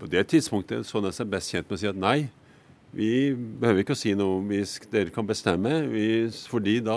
På 0.00 0.08
det 0.10 0.26
tidspunktet 0.32 0.86
så 0.88 1.00
de 1.04 1.12
seg 1.12 1.30
best 1.32 1.52
tjent 1.52 1.68
med 1.68 1.78
å 1.78 1.80
si 1.80 1.90
at 1.90 1.98
nei, 2.00 2.18
vi 2.96 3.34
behøver 3.34 3.82
ikke 3.82 3.96
å 3.96 3.98
si 3.98 4.14
noe 4.16 4.38
om 4.40 4.48
dere 4.92 5.12
kan 5.12 5.28
bestemme, 5.28 5.82
vi, 5.90 6.06
fordi 6.48 6.78
da 6.84 6.96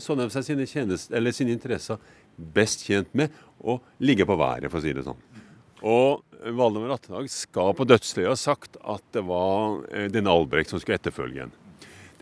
så 0.00 0.16
de 0.16 0.26
seg 0.32 0.46
sine, 0.46 0.66
tjenest, 0.66 1.12
sine 1.36 1.54
interesser 1.54 2.00
best 2.36 2.86
tjent 2.86 3.10
med 3.14 3.32
å 3.60 3.78
ligge 4.02 4.26
på 4.26 4.36
været, 4.38 4.70
for 4.70 4.80
å 4.80 4.84
si 4.84 4.94
det 4.96 5.04
sånn. 5.06 5.20
Og 5.82 6.22
Valdemar 6.56 6.94
Attedag 6.96 7.28
skal 7.30 7.74
på 7.76 7.86
dødsleiet 7.86 8.30
ha 8.30 8.38
sagt 8.38 8.78
at 8.82 9.02
det 9.14 9.24
var 9.26 9.82
eh, 9.90 10.08
den 10.10 10.30
Albrecht 10.30 10.72
som 10.72 10.80
skulle 10.82 10.98
etterfølge 10.98 11.44
ham. 11.44 11.52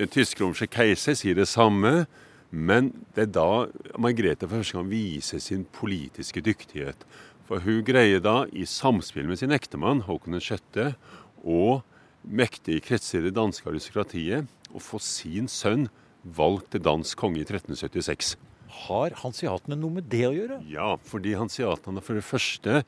Den 0.01 0.11
tysk-romerske 0.13 0.69
keiser 0.73 1.17
sier 1.19 1.37
det 1.37 1.49
samme. 1.49 2.07
Men 2.51 2.91
det 3.15 3.29
er 3.29 3.35
da 3.35 3.99
Margrethe 4.01 4.49
for 4.49 4.59
første 4.59 4.79
gang 4.79 4.91
viser 4.91 5.43
sin 5.43 5.65
politiske 5.77 6.43
dyktighet. 6.43 7.07
For 7.47 7.63
hun 7.63 7.83
greier 7.87 8.23
da, 8.23 8.45
i 8.51 8.67
samspill 8.67 9.29
med 9.31 9.41
sin 9.41 9.55
ektemann 9.55 10.05
Håkon 10.07 10.39
6., 10.43 10.95
og 11.41 11.81
mektige 12.23 12.83
kretser 12.85 13.23
i 13.23 13.31
det 13.31 13.37
danske 13.39 13.67
aristokratiet, 13.71 14.51
å 14.71 14.83
få 14.83 15.01
sin 15.03 15.49
sønn 15.51 15.89
valgt 16.23 16.73
til 16.75 16.85
dansk 16.85 17.19
konge 17.19 17.41
i 17.41 17.47
1376. 17.47 18.37
Har 18.85 19.17
hansiatene 19.23 19.79
noe 19.79 19.99
med 19.99 20.11
det 20.13 20.27
å 20.29 20.35
gjøre? 20.37 20.61
Ja, 20.71 20.93
fordi 21.03 21.35
hansiatene 21.39 22.03
for 22.05 22.19
det 22.19 22.27
første 22.27 22.83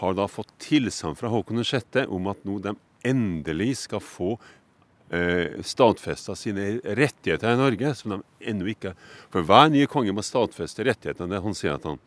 har 0.00 0.16
da 0.18 0.26
fått 0.28 0.50
tilsagn 0.62 1.16
fra 1.16 1.30
Håkon 1.32 1.62
6. 1.64 2.04
om 2.12 2.28
at 2.32 2.42
nå 2.44 2.58
de 2.64 2.74
endelig 3.06 3.84
skal 3.84 4.02
få 4.02 4.34
eh, 5.14 5.62
stadfesta 5.62 6.34
sine 6.38 6.80
rettigheter 6.82 7.54
i 7.54 7.60
Norge, 7.60 7.94
som 7.94 8.16
de 8.16 8.50
ennå 8.50 8.68
ikke 8.72 8.94
For 9.32 9.46
hver 9.46 9.70
nye 9.72 9.90
konge 9.90 10.14
må 10.14 10.24
stadfeste 10.24 10.86
rettighetene 10.86 11.40
til 11.54 11.78
han... 11.88 12.00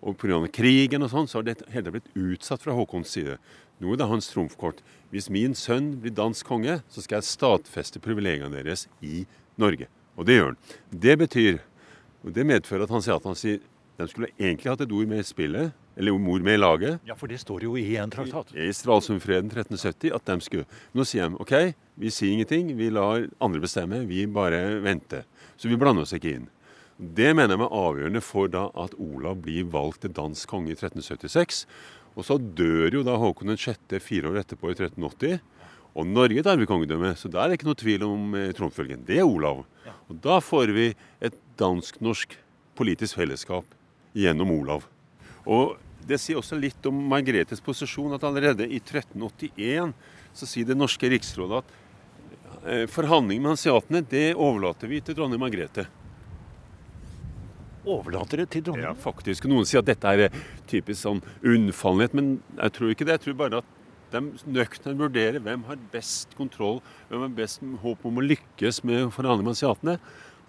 Og 0.00 0.16
pga. 0.16 0.38
krigen 0.48 1.04
og 1.04 1.10
sånn, 1.12 1.26
så 1.28 1.38
har 1.38 1.44
det 1.44 1.58
hele 1.74 1.90
blitt 1.92 2.06
utsatt 2.16 2.62
fra 2.62 2.72
Håkons 2.72 3.10
side. 3.12 3.34
Nå 3.80 3.92
er 3.92 3.98
det 4.00 4.06
hans 4.08 4.30
trumfkort. 4.32 4.78
Hvis 5.12 5.28
min 5.28 5.52
sønn 5.52 5.98
blir 6.00 6.14
dansk 6.16 6.46
konge, 6.48 6.78
så 6.88 7.04
skal 7.04 7.18
jeg 7.18 7.28
stadfeste 7.28 8.00
privilegiene 8.00 8.48
deres 8.54 8.86
i 9.04 9.26
Norge. 9.60 9.90
Og 10.16 10.24
det 10.24 10.38
gjør 10.38 10.48
han. 10.50 10.58
Det 11.04 11.18
betyr, 11.20 11.60
og 12.24 12.32
det 12.32 12.46
medfører 12.48 12.86
at 12.86 12.96
hanseatene 12.96 13.36
sier 13.36 13.60
de 14.00 14.08
skulle 14.08 14.30
egentlig 14.38 14.70
hatt 14.70 14.80
et 14.80 14.92
ord 14.96 15.08
med 15.10 15.20
i 15.20 15.26
spillet, 15.28 15.72
eller 16.00 16.16
mor 16.16 16.40
med 16.40 16.56
i 16.56 16.60
laget. 16.60 17.00
Ja, 17.04 17.16
for 17.18 17.28
det 17.28 17.40
står 17.42 17.66
jo 17.66 17.74
i 17.76 17.84
en 18.00 18.12
traktat. 18.12 18.54
I, 18.54 18.70
i 18.70 18.76
Stralsundfreden 18.76 19.50
1370 19.52 20.14
at 20.16 20.30
de 20.30 20.46
skulle 20.46 20.64
Nå 20.96 21.04
sier 21.04 21.28
de 21.28 21.40
OK, 21.42 21.52
vi 22.00 22.10
sier 22.12 22.32
ingenting, 22.32 22.72
vi 22.78 22.88
lar 22.92 23.26
andre 23.44 23.60
bestemme, 23.60 24.04
vi 24.08 24.24
bare 24.26 24.80
venter. 24.80 25.26
Så 25.60 25.68
vi 25.68 25.76
blander 25.76 26.06
oss 26.06 26.14
ikke 26.16 26.32
inn. 26.38 26.48
Det 27.00 27.30
mener 27.36 27.56
jeg 27.56 27.64
er 27.64 27.78
avgjørende 27.80 28.20
for 28.24 28.50
da 28.52 28.66
at 28.76 28.96
Olav 29.00 29.38
blir 29.44 29.68
valgt 29.72 30.02
til 30.04 30.12
dansk 30.16 30.48
konge 30.48 30.72
i 30.72 30.76
1376. 30.76 31.64
Og 32.16 32.26
så 32.26 32.36
dør 32.36 32.98
jo 32.98 33.04
da 33.06 33.16
Håkon 33.20 33.52
6. 33.56 33.98
fire 34.04 34.32
år 34.32 34.40
etterpå, 34.42 34.72
i 34.72 34.76
1380. 34.76 35.40
Og 35.90 36.06
Norge 36.06 36.38
er 36.38 36.50
arvekongedømme, 36.52 37.12
så 37.18 37.28
da 37.32 37.42
er 37.42 37.50
det 37.50 37.58
ikke 37.58 37.68
noe 37.68 37.80
tvil 37.80 38.06
om 38.06 38.34
eh, 38.38 38.52
tronfølgen. 38.56 39.04
Det 39.08 39.18
er 39.18 39.28
Olav. 39.28 39.64
Og 40.08 40.20
da 40.22 40.38
får 40.44 40.72
vi 40.76 40.86
et 41.24 41.36
dansk-norsk 41.60 42.36
politisk 42.78 43.18
fellesskap 43.18 43.76
gjennom 44.16 44.52
Olav. 44.54 44.86
Og 45.44 45.76
det 46.06 46.20
sier 46.22 46.40
også 46.40 46.58
litt 46.58 46.86
om 46.88 46.96
Margretes 47.10 47.62
posisjon, 47.64 48.14
at 48.16 48.24
allerede 48.26 48.68
i 48.68 48.80
1381 48.80 49.92
så 50.36 50.48
sier 50.48 50.68
det 50.68 50.78
norske 50.78 51.10
riksrådet 51.10 51.62
at 51.62 51.76
eh, 52.66 52.86
forhandlinger 52.90 53.42
med 53.42 53.54
hanseatene 53.54 54.04
det 54.10 54.28
overlater 54.34 54.90
vi 54.90 55.00
til 55.04 55.16
dronning 55.18 55.40
Margrethe. 55.42 55.86
Overlater 57.88 58.42
det 58.42 58.50
til 58.52 58.70
Ja, 58.76 58.92
faktisk. 58.94 59.46
Noen 59.48 59.64
sier 59.64 59.80
at 59.80 59.88
dette 59.88 60.08
er 60.08 60.26
eh, 60.28 60.40
typisk 60.68 61.00
sånn 61.02 61.22
unnfallenhet, 61.42 62.16
men 62.16 62.34
jeg 62.58 62.74
tror 62.76 62.92
ikke 62.92 63.06
det. 63.08 63.16
Jeg 63.18 63.24
tror 63.26 63.38
bare 63.40 63.62
at 63.62 63.76
de 64.10 64.24
nøkternt 64.50 64.98
vurderer 64.98 65.40
hvem 65.40 65.64
har 65.68 65.78
best 65.92 66.34
kontroll, 66.36 66.80
hvem 67.08 67.24
har 67.24 67.38
best 67.38 67.64
håp 67.82 68.04
om 68.04 68.20
å 68.20 68.26
lykkes 68.26 68.82
med 68.84 69.06
å 69.06 69.14
forhandle 69.14 69.46
med 69.46 69.56
asiatene. 69.56 69.96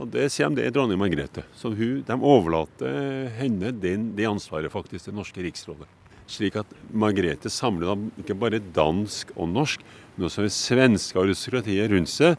Og 0.01 0.09
det 0.11 0.27
sier 0.33 0.49
de 0.49 0.57
det 0.59 0.67
er 0.67 0.75
dronning 0.75 0.99
Margrethe. 0.99 1.45
Så 1.55 1.71
hun, 1.71 2.01
de 2.07 2.17
overlater 2.19 3.29
henne 3.37 3.71
den, 3.71 4.11
det 4.17 4.27
ansvaret 4.27 4.73
faktisk 4.73 5.07
til 5.07 5.15
norske 5.15 5.45
riksrådet. 5.45 6.00
Slik 6.31 6.55
at 6.61 6.69
Margrethe 6.95 7.51
samler 7.51 7.91
da 7.91 8.23
ikke 8.23 8.37
bare 8.39 8.61
dansk 8.75 9.33
og 9.35 9.49
norsk, 9.51 9.81
men 10.15 10.27
også 10.29 10.45
det 10.45 10.53
svenske 10.55 11.19
aristokratiet 11.19 11.91
rundt 11.91 12.11
seg. 12.11 12.37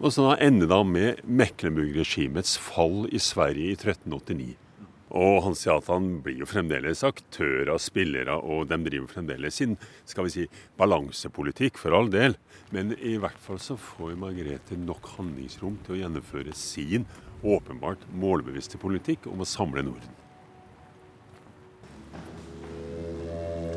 Og 0.00 0.10
så 0.14 0.26
da 0.26 0.36
ender 0.42 0.70
det 0.70 0.82
med 0.90 1.24
Mecklenburg-regimets 1.26 2.56
fall 2.58 3.08
i 3.14 3.20
Sverige 3.22 3.72
i 3.72 3.78
1389. 3.78 4.54
Og 5.14 5.44
hanseatene 5.44 6.18
blir 6.24 6.40
jo 6.42 6.48
fremdeles 6.50 7.04
aktører, 7.06 7.70
og 7.74 7.82
spillere, 7.82 8.34
og 8.34 8.66
de 8.70 8.78
driver 8.82 9.12
fremdeles 9.12 9.60
sin 9.60 9.76
skal 10.10 10.26
vi 10.26 10.34
si, 10.34 10.46
balansepolitikk, 10.80 11.78
for 11.78 11.94
all 11.94 12.10
del. 12.10 12.34
Men 12.74 12.96
i 12.98 13.14
hvert 13.22 13.38
fall 13.42 13.60
så 13.62 13.78
får 13.78 14.18
Margrethe 14.18 14.78
nok 14.80 15.14
handlingsrom 15.14 15.78
til 15.86 15.94
å 15.94 16.00
gjennomføre 16.02 16.54
sin 16.58 17.06
åpenbart 17.46 18.02
målbevisste 18.14 18.80
politikk 18.82 19.30
om 19.30 19.44
å 19.44 19.48
samle 19.48 19.86
Norden. 19.86 20.23